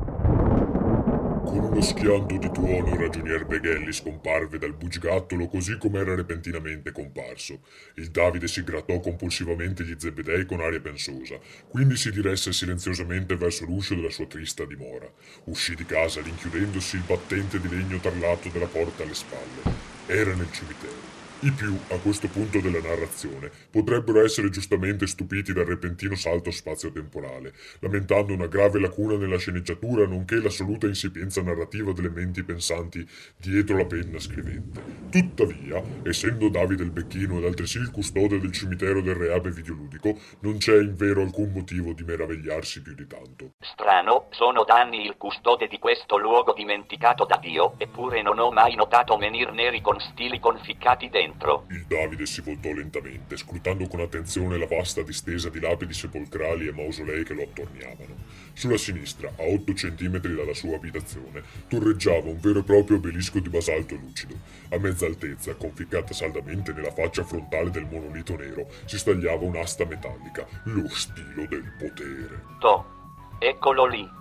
Con 1.59 1.73
uno 1.73 1.81
schianto 1.81 2.37
di 2.37 2.49
tuono 2.53 2.87
il 2.95 3.01
ragionier 3.01 3.45
Beghelli 3.45 3.93
scomparve 3.93 4.59
dal 4.59 4.75
bugigattolo 4.75 5.49
così 5.49 5.77
come 5.77 5.99
era 5.99 6.15
repentinamente 6.15 6.93
comparso. 6.93 7.63
Il 7.97 8.11
Davide 8.13 8.47
si 8.47 8.63
grattò 8.63 9.01
compulsivamente 9.01 9.83
gli 9.83 9.97
zebedei 9.99 10.47
con 10.47 10.61
aria 10.61 10.79
pensosa, 10.79 11.37
quindi 11.69 11.97
si 11.97 12.13
diresse 12.13 12.53
silenziosamente 12.53 13.35
verso 13.35 13.65
l'uscio 13.65 13.97
della 13.97 14.11
sua 14.11 14.27
trista 14.27 14.65
dimora. 14.65 15.11
Uscì 15.47 15.75
di 15.75 15.85
casa 15.85 16.23
rinchiudendosi 16.23 16.95
il 16.95 17.03
battente 17.05 17.59
di 17.59 17.69
legno 17.69 17.99
tarlato 17.99 18.51
della 18.51 18.67
porta 18.67 19.03
alle 19.03 19.15
spalle. 19.15 19.63
Era 20.07 20.33
nel 20.37 20.53
cimitero. 20.53 21.18
I 21.41 21.53
più, 21.53 21.79
a 21.91 21.99
questo 21.99 22.27
punto 22.27 22.59
della 22.61 22.81
narrazione, 22.81 23.49
potrebbero 23.71 24.25
essere 24.25 24.51
giustamente 24.51 25.07
stupiti 25.07 25.53
dal 25.53 25.67
repentino 25.67 26.17
salto 26.17 26.51
spazio-temporale, 26.51 27.55
lamentando 27.79 28.33
una 28.33 28.49
grave 28.49 28.81
lacuna 28.81 29.17
nella 29.17 29.39
sceneggiatura 29.39 30.05
nonché 30.05 30.41
l'assoluta 30.41 30.89
insipienza 30.89 31.41
narrativa 31.41 31.93
delle 31.93 32.09
menti 32.09 32.43
pensanti 32.43 33.09
dietro 33.37 33.77
la 33.77 33.85
penna 33.85 34.19
scrivente. 34.19 34.83
Tuttavia, 35.11 35.81
essendo 36.03 36.49
Davide 36.49 36.83
il 36.83 36.91
Becchino 36.91 37.39
ed 37.39 37.45
altresì 37.45 37.79
il 37.79 37.93
custode 37.93 38.41
del 38.41 38.51
cimitero 38.51 39.01
del 39.01 39.15
reame 39.15 39.53
videoludico, 39.53 40.19
non 40.41 40.59
c'è 40.59 40.77
in 40.77 40.97
vero 40.97 41.23
alcun 41.23 41.53
motivo 41.53 41.93
di 41.93 42.03
meravigliarsi 42.03 42.83
più 42.83 42.97
di 42.97 43.07
tanto. 43.07 43.53
Strano, 43.61 44.27
sono 44.31 44.65
da 44.65 44.81
anni 44.81 45.07
il 45.07 45.15
custode 45.17 45.69
di 45.69 45.79
questo 45.79 46.17
luogo 46.17 46.53
dimenticato 46.53 47.25
da 47.25 47.37
Dio, 47.37 47.75
eppure 47.79 48.23
non 48.23 48.41
ho 48.41 48.51
mai 48.51 48.75
notato 48.75 49.17
menir 49.17 49.53
neri 49.53 49.81
con 49.81 50.01
stili 50.01 50.41
conficcati 50.41 51.09
dentro 51.09 51.28
dentro. 51.29 51.65
Il 51.71 51.85
Davide 51.87 52.27
si 52.27 52.41
voltò 52.41 52.73
lentamente, 52.73 53.37
scrutando 53.37 53.87
con 53.87 54.01
attenzione 54.01 54.59
la 54.59 54.67
vasta 54.67 55.03
distesa 55.03 55.49
di 55.49 55.61
lapidi 55.61 55.93
sepolcrali 55.93 56.67
e 56.67 56.73
mausolei 56.73 57.25
che 57.25 57.35
lo 57.35 57.43
attorniavano. 57.43 58.17
Sulla 58.55 58.77
sinistra, 58.77 59.29
a 59.29 59.43
8 59.43 59.75
centimetri 59.75 60.35
dalla 60.35 60.55
sua 60.55 60.77
abitazione, 60.77 61.43
torreggiava 61.69 62.29
un 62.29 62.41
vero 62.41 62.61
e 62.61 62.65
proprio 62.65 62.97
obelisco 62.97 63.39
di 63.39 63.49
basalto 63.49 63.95
lucido. 63.95 64.35
A 64.71 64.79
mezza 64.79 65.07
altezza, 65.07 65.55
conficcata 65.55 66.13
saldamente 66.13 66.73
nella 66.73 66.91
faccia 66.91 67.25
frontale 67.25 67.71
del 67.71 67.87
monolito 67.91 68.37
nero, 68.37 68.67
si 68.85 68.99
stagliava 68.99 69.45
un'asta 69.45 69.85
metallica, 69.85 70.47
lo 70.65 70.89
stilo 70.89 71.47
del 71.47 71.73
potere. 71.79 72.43
To. 72.59 72.97
Eccolo 73.39 73.87
lì. 73.87 74.17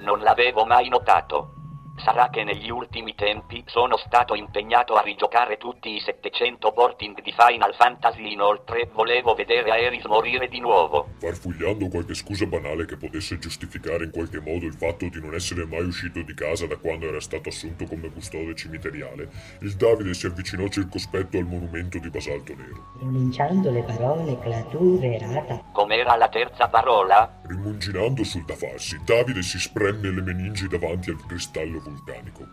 Non 0.00 0.18
l'avevo 0.20 0.64
mai 0.66 0.88
notato. 0.88 1.54
Sarà 2.02 2.28
che 2.28 2.44
negli 2.44 2.70
ultimi 2.70 3.14
tempi 3.14 3.62
sono 3.66 3.96
stato 3.96 4.34
impegnato 4.34 4.94
a 4.94 5.00
rigiocare 5.00 5.56
tutti 5.56 5.94
i 5.94 6.00
700 6.00 6.72
porting 6.72 7.22
di 7.22 7.32
Final 7.32 7.74
Fantasy. 7.74 8.32
Inoltre 8.32 8.90
volevo 8.92 9.34
vedere 9.34 9.70
Aeris 9.70 10.04
morire 10.04 10.48
di 10.48 10.60
nuovo. 10.60 11.08
Farfugliando 11.18 11.88
qualche 11.88 12.14
scusa 12.14 12.44
banale 12.46 12.84
che 12.84 12.96
potesse 12.96 13.38
giustificare 13.38 14.04
in 14.04 14.10
qualche 14.10 14.40
modo 14.40 14.66
il 14.66 14.74
fatto 14.74 15.08
di 15.08 15.20
non 15.20 15.34
essere 15.34 15.64
mai 15.64 15.84
uscito 15.84 16.20
di 16.22 16.34
casa 16.34 16.66
da 16.66 16.76
quando 16.76 17.06
era 17.06 17.20
stato 17.20 17.48
assunto 17.48 17.84
come 17.86 18.10
custode 18.10 18.54
cimiteriale, 18.54 19.28
il 19.60 19.74
Davide 19.74 20.12
si 20.14 20.26
avvicinò 20.26 20.68
circospetto 20.68 21.38
al 21.38 21.44
monumento 21.44 21.98
di 21.98 22.10
basalto 22.10 22.54
nero. 22.54 22.92
pronunciando 22.98 23.70
le 23.70 23.82
parole 23.82 24.38
Clatur 24.38 25.04
errata. 25.04 25.62
Com'era 25.72 26.16
la 26.16 26.28
terza 26.28 26.68
parola? 26.68 27.40
Rimunginando 27.46 28.22
sul 28.22 28.44
da 28.44 28.54
farsi, 28.54 29.00
Davide 29.04 29.42
si 29.42 29.58
spremme 29.58 30.10
le 30.10 30.22
meningi 30.22 30.68
davanti 30.68 31.10
al 31.10 31.24
cristallo 31.26 31.80
vulcanico. 31.90 32.46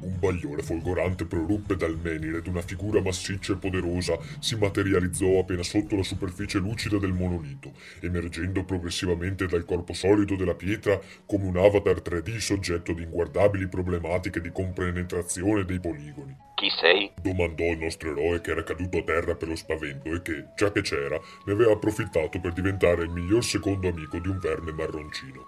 Un 0.00 0.18
bagliore 0.18 0.62
folgorante 0.62 1.26
proruppe 1.26 1.76
dal 1.76 1.98
menire 2.00 2.38
ed 2.38 2.46
una 2.46 2.62
figura 2.62 3.00
massiccia 3.00 3.52
e 3.52 3.56
poderosa 3.56 4.18
si 4.38 4.56
materializzò 4.56 5.38
appena 5.38 5.62
sotto 5.62 5.96
la 5.96 6.02
superficie 6.02 6.58
lucida 6.58 6.98
del 6.98 7.12
monolito, 7.12 7.72
emergendo 8.00 8.64
progressivamente 8.64 9.46
dal 9.46 9.64
corpo 9.64 9.92
solido 9.92 10.36
della 10.36 10.54
pietra 10.54 10.98
come 11.26 11.46
un 11.46 11.56
avatar 11.56 11.96
3D 11.96 12.36
soggetto 12.38 12.92
di 12.92 13.02
inguardabili 13.02 13.68
problematiche 13.68 14.40
di 14.40 14.50
compenetrazione 14.50 15.64
dei 15.64 15.80
poligoni. 15.80 16.52
Chi 16.54 16.70
sei? 16.70 17.10
Domandò 17.20 17.64
il 17.64 17.78
nostro 17.78 18.12
eroe 18.12 18.40
che 18.40 18.52
era 18.52 18.62
caduto 18.62 18.98
a 18.98 19.02
terra 19.02 19.34
per 19.34 19.48
lo 19.48 19.56
spavento 19.56 20.08
e 20.08 20.22
che, 20.22 20.44
già 20.54 20.70
che 20.70 20.82
c'era, 20.82 21.18
ne 21.46 21.52
aveva 21.52 21.72
approfittato 21.72 22.38
per 22.38 22.52
diventare 22.52 23.02
il 23.02 23.10
miglior 23.10 23.42
secondo 23.42 23.88
amico 23.88 24.20
di 24.20 24.28
un 24.28 24.38
verme 24.38 24.70
marroncino. 24.70 25.46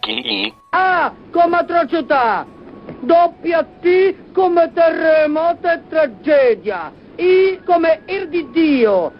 Chi? 0.00 0.54
A 0.70 1.12
come 1.30 1.56
atrocità, 1.58 2.46
doppia 3.00 3.62
T 3.64 4.32
come 4.32 4.72
terremoto 4.72 5.68
e 5.68 5.80
tragedia, 5.88 6.90
I 7.16 7.60
come 7.66 8.00
ir 8.06 8.28
di 8.28 8.48
Dio, 8.50 9.12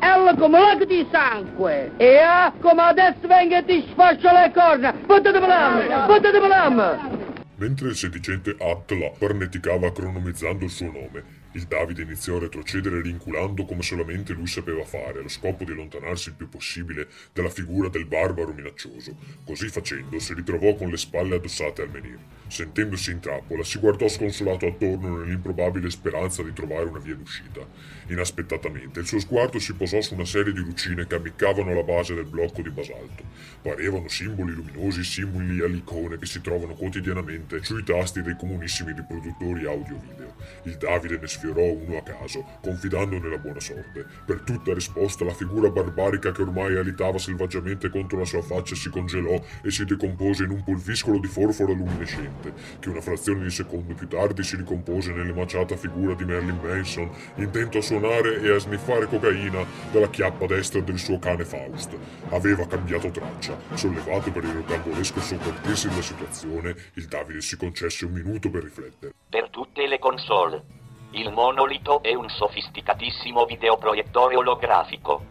L 0.00 0.36
come 0.38 0.58
lago 0.58 0.86
di 0.86 1.06
sangue 1.10 1.92
e 1.98 2.18
A 2.18 2.50
come 2.60 2.80
adesso 2.80 3.26
venga 3.26 3.58
e 3.58 3.64
ti 3.66 3.86
sfascia 3.92 4.32
le 4.32 4.52
corna. 4.54 4.94
Potete 5.06 5.38
blam, 5.38 6.06
potete 6.06 6.40
blam. 6.40 7.15
Mentre 7.58 7.88
il 7.88 7.96
sedicente 7.96 8.54
Attla 8.58 9.12
farneticava 9.14 9.90
cronomizzando 9.90 10.64
il 10.64 10.70
suo 10.70 10.90
nome, 10.92 11.24
il 11.56 11.64
Davide 11.64 12.02
iniziò 12.02 12.36
a 12.36 12.40
retrocedere 12.40 13.00
rinculando 13.00 13.64
come 13.64 13.80
solamente 13.80 14.34
lui 14.34 14.46
sapeva 14.46 14.84
fare, 14.84 15.20
allo 15.20 15.28
scopo 15.28 15.64
di 15.64 15.72
allontanarsi 15.72 16.28
il 16.28 16.34
più 16.34 16.50
possibile 16.50 17.08
dalla 17.32 17.48
figura 17.48 17.88
del 17.88 18.04
barbaro 18.04 18.52
minaccioso. 18.52 19.16
Così 19.42 19.68
facendo 19.68 20.18
si 20.18 20.34
ritrovò 20.34 20.74
con 20.74 20.90
le 20.90 20.98
spalle 20.98 21.36
addossate 21.36 21.80
al 21.80 21.90
menhir. 21.90 22.18
Sentendosi 22.48 23.10
in 23.10 23.20
trappola, 23.20 23.64
si 23.64 23.78
guardò 23.78 24.06
sconsolato 24.06 24.66
attorno 24.66 25.16
nell'improbabile 25.16 25.90
speranza 25.90 26.42
di 26.42 26.52
trovare 26.52 26.84
una 26.84 27.00
via 27.00 27.14
d'uscita. 27.14 27.66
Inaspettatamente, 28.08 29.00
il 29.00 29.06
suo 29.06 29.18
sguardo 29.18 29.58
si 29.58 29.74
posò 29.74 30.00
su 30.00 30.14
una 30.14 30.26
serie 30.26 30.52
di 30.52 30.60
lucine 30.60 31.06
che 31.06 31.16
ammiccavano 31.16 31.70
alla 31.70 31.82
base 31.82 32.14
del 32.14 32.26
blocco 32.26 32.62
di 32.62 32.70
basalto. 32.70 33.24
Parevano 33.62 34.08
simboli 34.08 34.52
luminosi 34.52 35.02
simili 35.02 35.60
all'icone 35.62 36.18
che 36.18 36.26
si 36.26 36.40
trovano 36.40 36.74
quotidianamente 36.74 37.64
sui 37.64 37.82
tasti 37.82 38.22
dei 38.22 38.36
comunissimi 38.36 38.92
riproduttori 38.92 39.66
audio-video. 39.66 40.34
Il 40.64 40.76
Davide 40.76 41.18
ne 41.18 41.26
sfiorò 41.26 41.45
uno 41.52 41.96
a 41.96 42.02
caso, 42.02 42.44
confidando 42.60 43.18
nella 43.18 43.38
buona 43.38 43.60
sorte. 43.60 44.06
Per 44.24 44.40
tutta 44.40 44.74
risposta, 44.74 45.24
la 45.24 45.32
figura 45.32 45.70
barbarica 45.70 46.32
che 46.32 46.42
ormai 46.42 46.76
alitava 46.76 47.18
selvaggiamente 47.18 47.88
contro 47.88 48.18
la 48.18 48.24
sua 48.24 48.42
faccia 48.42 48.74
si 48.74 48.90
congelò 48.90 49.40
e 49.62 49.70
si 49.70 49.84
decompose 49.84 50.44
in 50.44 50.50
un 50.50 50.62
pulviscolo 50.62 51.18
di 51.18 51.26
forforo 51.26 51.72
luminescente, 51.72 52.52
che 52.80 52.88
una 52.88 53.00
frazione 53.00 53.42
di 53.42 53.50
secondo 53.50 53.94
più 53.94 54.08
tardi 54.08 54.42
si 54.42 54.56
ricompose 54.56 55.12
nell'emaciata 55.12 55.76
figura 55.76 56.14
di 56.14 56.24
Merlin 56.24 56.58
Manson, 56.62 57.10
intento 57.36 57.78
a 57.78 57.82
suonare 57.82 58.40
e 58.40 58.54
a 58.54 58.58
sniffare 58.58 59.06
cocaina 59.06 59.64
dalla 59.92 60.08
chiappa 60.08 60.46
destra 60.46 60.80
del 60.80 60.98
suo 60.98 61.18
cane 61.18 61.44
Faust. 61.44 61.96
Aveva 62.30 62.66
cambiato 62.66 63.10
traccia. 63.10 63.58
Sollevato 63.74 64.30
per 64.30 64.44
il 64.44 64.52
rocambolesco 64.52 65.20
sovvertirsi 65.20 65.88
della 65.88 66.02
situazione, 66.02 66.74
il 66.94 67.06
Davide 67.06 67.40
si 67.40 67.56
concesse 67.56 68.04
un 68.04 68.12
minuto 68.12 68.50
per 68.50 68.62
riflettere. 68.62 69.12
Per 69.28 69.50
tutte 69.50 69.86
le 69.86 69.98
console. 69.98 70.75
Il 71.12 71.32
monolito 71.32 72.02
è 72.02 72.14
un 72.14 72.28
sofisticatissimo 72.28 73.44
videoproiettore 73.44 74.36
olografico. 74.36 75.22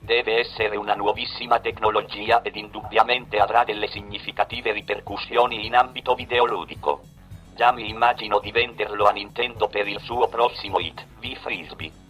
Deve 0.00 0.38
essere 0.38 0.76
una 0.76 0.94
nuovissima 0.94 1.60
tecnologia 1.60 2.40
ed 2.42 2.56
indubbiamente 2.56 3.38
avrà 3.38 3.64
delle 3.64 3.88
significative 3.88 4.72
ripercussioni 4.72 5.66
in 5.66 5.74
ambito 5.74 6.14
videoludico. 6.14 7.02
Già 7.54 7.72
mi 7.72 7.88
immagino 7.88 8.38
di 8.38 8.50
venderlo 8.52 9.06
a 9.06 9.12
Nintendo 9.12 9.68
per 9.68 9.86
il 9.86 10.00
suo 10.00 10.28
prossimo 10.28 10.78
hit, 10.78 11.04
V-Frisbee. 11.20 12.03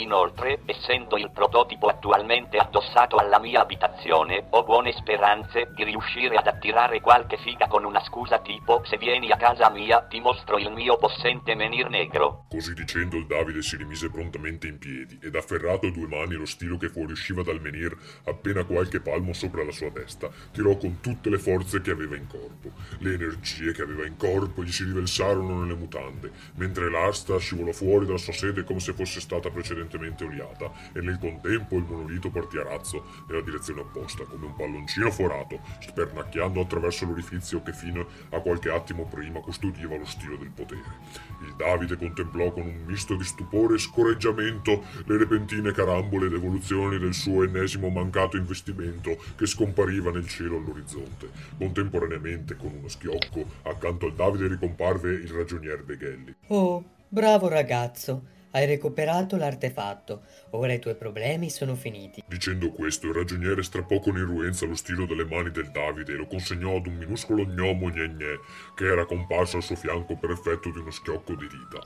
Inoltre, 0.00 0.60
essendo 0.66 1.16
il 1.16 1.30
prototipo 1.32 1.88
attualmente 1.88 2.56
addossato 2.56 3.16
alla 3.16 3.40
mia 3.40 3.62
abitazione, 3.62 4.46
ho 4.50 4.62
buone 4.62 4.92
speranze 4.92 5.72
di 5.74 5.82
riuscire 5.82 6.36
ad 6.36 6.46
attirare 6.46 7.00
qualche 7.00 7.36
figa 7.38 7.66
con 7.66 7.84
una 7.84 8.00
scusa 8.04 8.38
tipo 8.38 8.80
se 8.84 8.96
vieni 8.96 9.32
a 9.32 9.36
casa 9.36 9.70
mia 9.70 10.02
ti 10.02 10.20
mostro 10.20 10.56
il 10.56 10.70
mio 10.70 10.98
possente 10.98 11.56
menir 11.56 11.88
negro. 11.88 12.44
Così 12.48 12.74
dicendo 12.74 13.16
il 13.16 13.26
Davide 13.26 13.60
si 13.60 13.76
rimise 13.76 14.08
prontamente 14.08 14.68
in 14.68 14.78
piedi 14.78 15.18
ed 15.20 15.34
afferrato 15.34 15.90
due 15.90 16.06
mani 16.06 16.34
lo 16.34 16.46
stilo 16.46 16.76
che 16.76 16.90
fuoriusciva 16.90 17.42
dal 17.42 17.60
menhir 17.60 17.96
appena 18.26 18.64
qualche 18.64 19.00
palmo 19.00 19.32
sopra 19.32 19.64
la 19.64 19.72
sua 19.72 19.90
testa, 19.90 20.30
tirò 20.52 20.76
con 20.76 21.00
tutte 21.00 21.28
le 21.28 21.38
forze 21.38 21.80
che 21.80 21.90
aveva 21.90 22.14
in 22.14 22.28
corpo. 22.28 22.70
Le 23.00 23.14
energie 23.14 23.72
che 23.72 23.82
aveva 23.82 24.06
in 24.06 24.16
corpo 24.16 24.62
gli 24.62 24.70
si 24.70 24.84
riversarono 24.84 25.58
nelle 25.58 25.74
mutande, 25.74 26.30
mentre 26.54 26.88
l'asta 26.88 27.36
scivolò 27.38 27.72
fuori 27.72 28.06
dalla 28.06 28.18
sua 28.18 28.32
sede 28.32 28.62
come 28.62 28.78
se 28.78 28.92
fosse 28.92 29.20
stata 29.20 29.50
precedentemente 29.50 29.86
oliata 29.96 30.70
e 30.92 31.00
nel 31.00 31.18
contempo 31.18 31.76
il 31.76 31.84
monolito 31.88 32.30
partì 32.30 32.58
a 32.58 32.64
razzo 32.64 33.04
nella 33.28 33.42
direzione 33.42 33.80
opposta 33.80 34.24
come 34.24 34.46
un 34.46 34.54
palloncino 34.54 35.10
forato, 35.10 35.60
spernacchiando 35.80 36.60
attraverso 36.60 37.06
l'orifizio 37.06 37.62
che 37.62 37.72
fino 37.72 38.06
a 38.30 38.40
qualche 38.40 38.70
attimo 38.70 39.04
prima 39.06 39.40
custodiva 39.40 39.96
lo 39.96 40.04
stilo 40.04 40.36
del 40.36 40.50
potere. 40.50 40.96
Il 41.42 41.54
Davide 41.56 41.96
contemplò 41.96 42.52
con 42.52 42.66
un 42.66 42.84
misto 42.84 43.14
di 43.16 43.24
stupore 43.24 43.76
e 43.76 43.78
scorreggiamento 43.78 44.84
le 45.06 45.16
repentine 45.16 45.72
carambole 45.72 46.26
ed 46.26 46.32
evoluzioni 46.32 46.98
del 46.98 47.14
suo 47.14 47.44
ennesimo 47.44 47.88
mancato 47.88 48.36
investimento 48.36 49.16
che 49.36 49.46
scompariva 49.46 50.10
nel 50.10 50.26
cielo 50.26 50.56
all'orizzonte. 50.56 51.30
Contemporaneamente, 51.56 52.56
con 52.56 52.72
uno 52.76 52.88
schiocco, 52.88 53.44
accanto 53.62 54.06
al 54.06 54.14
Davide 54.14 54.48
ricomparve 54.48 55.12
il 55.12 55.28
ragionier 55.28 55.82
Beghelli. 55.84 56.34
Oh, 56.48 56.84
bravo 57.08 57.48
ragazzo, 57.48 58.22
hai 58.50 58.66
recuperato 58.66 59.36
l'artefatto. 59.36 60.22
Ora 60.52 60.72
i 60.72 60.78
tuoi 60.78 60.94
problemi 60.94 61.50
sono 61.50 61.74
finiti. 61.74 62.22
Dicendo 62.26 62.70
questo, 62.70 63.06
il 63.08 63.12
ragioniere 63.12 63.62
strappò 63.62 63.98
con 63.98 64.16
irruenza 64.16 64.64
lo 64.64 64.74
stilo 64.74 65.04
dalle 65.04 65.26
mani 65.26 65.50
del 65.50 65.70
Davide 65.70 66.14
e 66.14 66.16
lo 66.16 66.26
consegnò 66.26 66.76
ad 66.76 66.86
un 66.86 66.96
minuscolo 66.96 67.44
gnomo 67.44 67.90
gne 67.90 68.08
gne 68.08 68.40
che 68.74 68.86
era 68.86 69.04
comparso 69.04 69.56
al 69.56 69.62
suo 69.62 69.76
fianco 69.76 70.16
per 70.16 70.30
effetto 70.30 70.70
di 70.70 70.78
uno 70.78 70.90
schiocco 70.90 71.34
di 71.34 71.46
dita. 71.48 71.80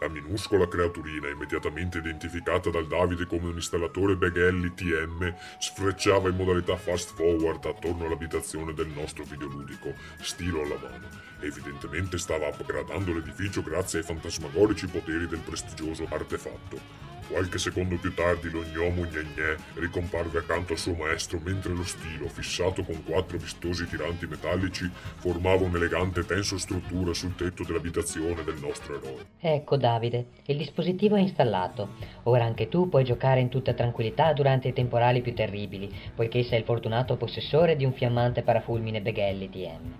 La 0.00 0.08
minuscola 0.08 0.66
creaturina, 0.66 1.28
immediatamente 1.28 1.98
identificata 1.98 2.70
dal 2.70 2.86
Davide 2.86 3.26
come 3.26 3.48
un 3.48 3.56
installatore 3.56 4.16
Beghelli 4.16 4.72
TM, 4.72 5.34
sfrecciava 5.58 6.30
in 6.30 6.36
modalità 6.36 6.76
fast 6.76 7.14
forward 7.14 7.66
attorno 7.66 8.06
all'abitazione 8.06 8.72
del 8.72 8.88
nostro 8.88 9.24
videoludico, 9.24 9.92
stilo 10.22 10.62
alla 10.62 10.78
mano. 10.80 11.08
Evidentemente 11.40 12.16
stava 12.16 12.48
upgradando 12.48 13.12
l'edificio 13.12 13.62
grazie 13.62 13.98
ai 13.98 14.04
fantasmagorici 14.06 14.86
poteri 14.86 15.26
del 15.28 15.40
prestigioso 15.40 16.06
artefatto. 16.08 17.15
Qualche 17.28 17.58
secondo 17.58 17.96
più 17.96 18.14
tardi 18.14 18.50
lo 18.50 18.62
gnomo 18.62 19.02
Gnegne 19.02 19.56
ricomparve 19.74 20.38
accanto 20.38 20.74
al 20.74 20.78
suo 20.78 20.94
maestro 20.94 21.40
mentre 21.42 21.72
lo 21.72 21.82
stilo, 21.82 22.28
fissato 22.28 22.84
con 22.84 23.02
quattro 23.02 23.36
vistosi 23.36 23.86
tiranti 23.86 24.26
metallici, 24.26 24.88
formava 25.16 25.64
un'elegante 25.64 26.24
tenso 26.24 26.56
struttura 26.56 27.12
sul 27.14 27.34
tetto 27.34 27.64
dell'abitazione 27.64 28.44
del 28.44 28.58
nostro 28.60 28.96
eroe. 28.96 29.26
Ecco 29.40 29.76
Davide, 29.76 30.26
il 30.44 30.56
dispositivo 30.56 31.16
è 31.16 31.20
installato. 31.20 31.94
Ora 32.24 32.44
anche 32.44 32.68
tu 32.68 32.88
puoi 32.88 33.04
giocare 33.04 33.40
in 33.40 33.48
tutta 33.48 33.74
tranquillità 33.74 34.32
durante 34.32 34.68
i 34.68 34.72
temporali 34.72 35.20
più 35.20 35.34
terribili, 35.34 35.92
poiché 36.14 36.44
sei 36.44 36.60
il 36.60 36.64
fortunato 36.64 37.16
possessore 37.16 37.74
di 37.74 37.84
un 37.84 37.92
fiammante 37.92 38.42
parafulmine 38.42 39.00
Beghelli 39.00 39.50
TM. 39.50 39.94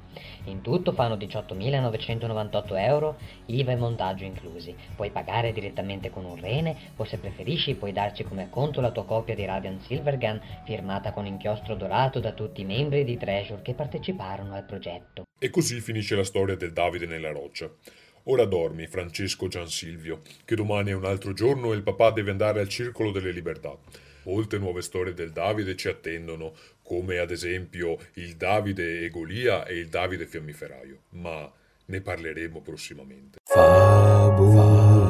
In 0.45 0.61
tutto 0.61 0.93
fanno 0.93 1.17
18.998 1.17 2.79
euro, 2.79 3.17
IVA 3.47 3.73
e 3.73 3.77
montaggio 3.77 4.25
inclusi. 4.25 4.75
Puoi 4.95 5.11
pagare 5.11 5.53
direttamente 5.53 6.11
con 6.11 6.25
un 6.25 6.41
rene 6.41 6.77
o 6.97 7.05
se 7.17 7.19
preferisci 7.19 7.75
puoi 7.75 7.93
darci 7.93 8.23
come 8.25 8.45
acconto 8.45 8.81
la 8.81 8.91
tua 8.93 9.05
copia 9.05 9.35
di 9.35 9.45
Radiant 9.45 9.83
Silvergun 9.83 10.41
firmata 10.65 11.13
con 11.13 11.27
inchiostro 11.27 11.75
dorato 11.75 12.21
da 12.21 12.33
tutti 12.33 12.61
i 12.61 12.65
membri 12.65 13.05
di 13.05 13.17
Treasure 13.17 13.63
che 13.63 13.75
parteciparono 13.75 14.55
al 14.55 14.65
progetto. 14.65 15.25
E 15.39 15.51
così 15.51 15.81
finisce 15.81 16.15
la 16.15 16.25
storia 16.25 16.57
del 16.57 16.73
Davide 16.73 17.07
nella 17.07 17.33
roccia. 17.33 17.71
Ora 18.25 18.45
dormi, 18.45 18.87
Francesco 18.87 19.49
Giansilvio, 19.49 20.21
che 20.45 20.57
domani 20.57 20.91
è 20.91 20.95
un 20.95 21.05
altro 21.05 21.33
giorno 21.33 21.73
e 21.73 21.77
il 21.77 21.83
papà 21.83 22.11
deve 22.11 22.33
andare 22.33 22.61
al 22.61 22.69
Circolo 22.69 23.13
delle 23.13 23.31
Libertà. 23.31 23.77
Molte 24.25 24.59
nuove 24.59 24.83
storie 24.83 25.15
del 25.15 25.31
Davide 25.31 25.77
ci 25.77 25.87
attendono, 25.87 26.53
come 26.83 27.19
ad 27.19 27.31
esempio 27.31 27.97
il 28.15 28.35
Davide 28.35 29.03
e 29.03 29.09
Golia 29.11 29.65
e 29.65 29.77
il 29.77 29.89
Davide 29.89 30.27
Fiammiferaio, 30.27 31.03
ma 31.11 31.49
ne 31.85 32.01
parleremo 32.01 32.61
prossimamente. 32.61 33.39
Favola 33.45 35.07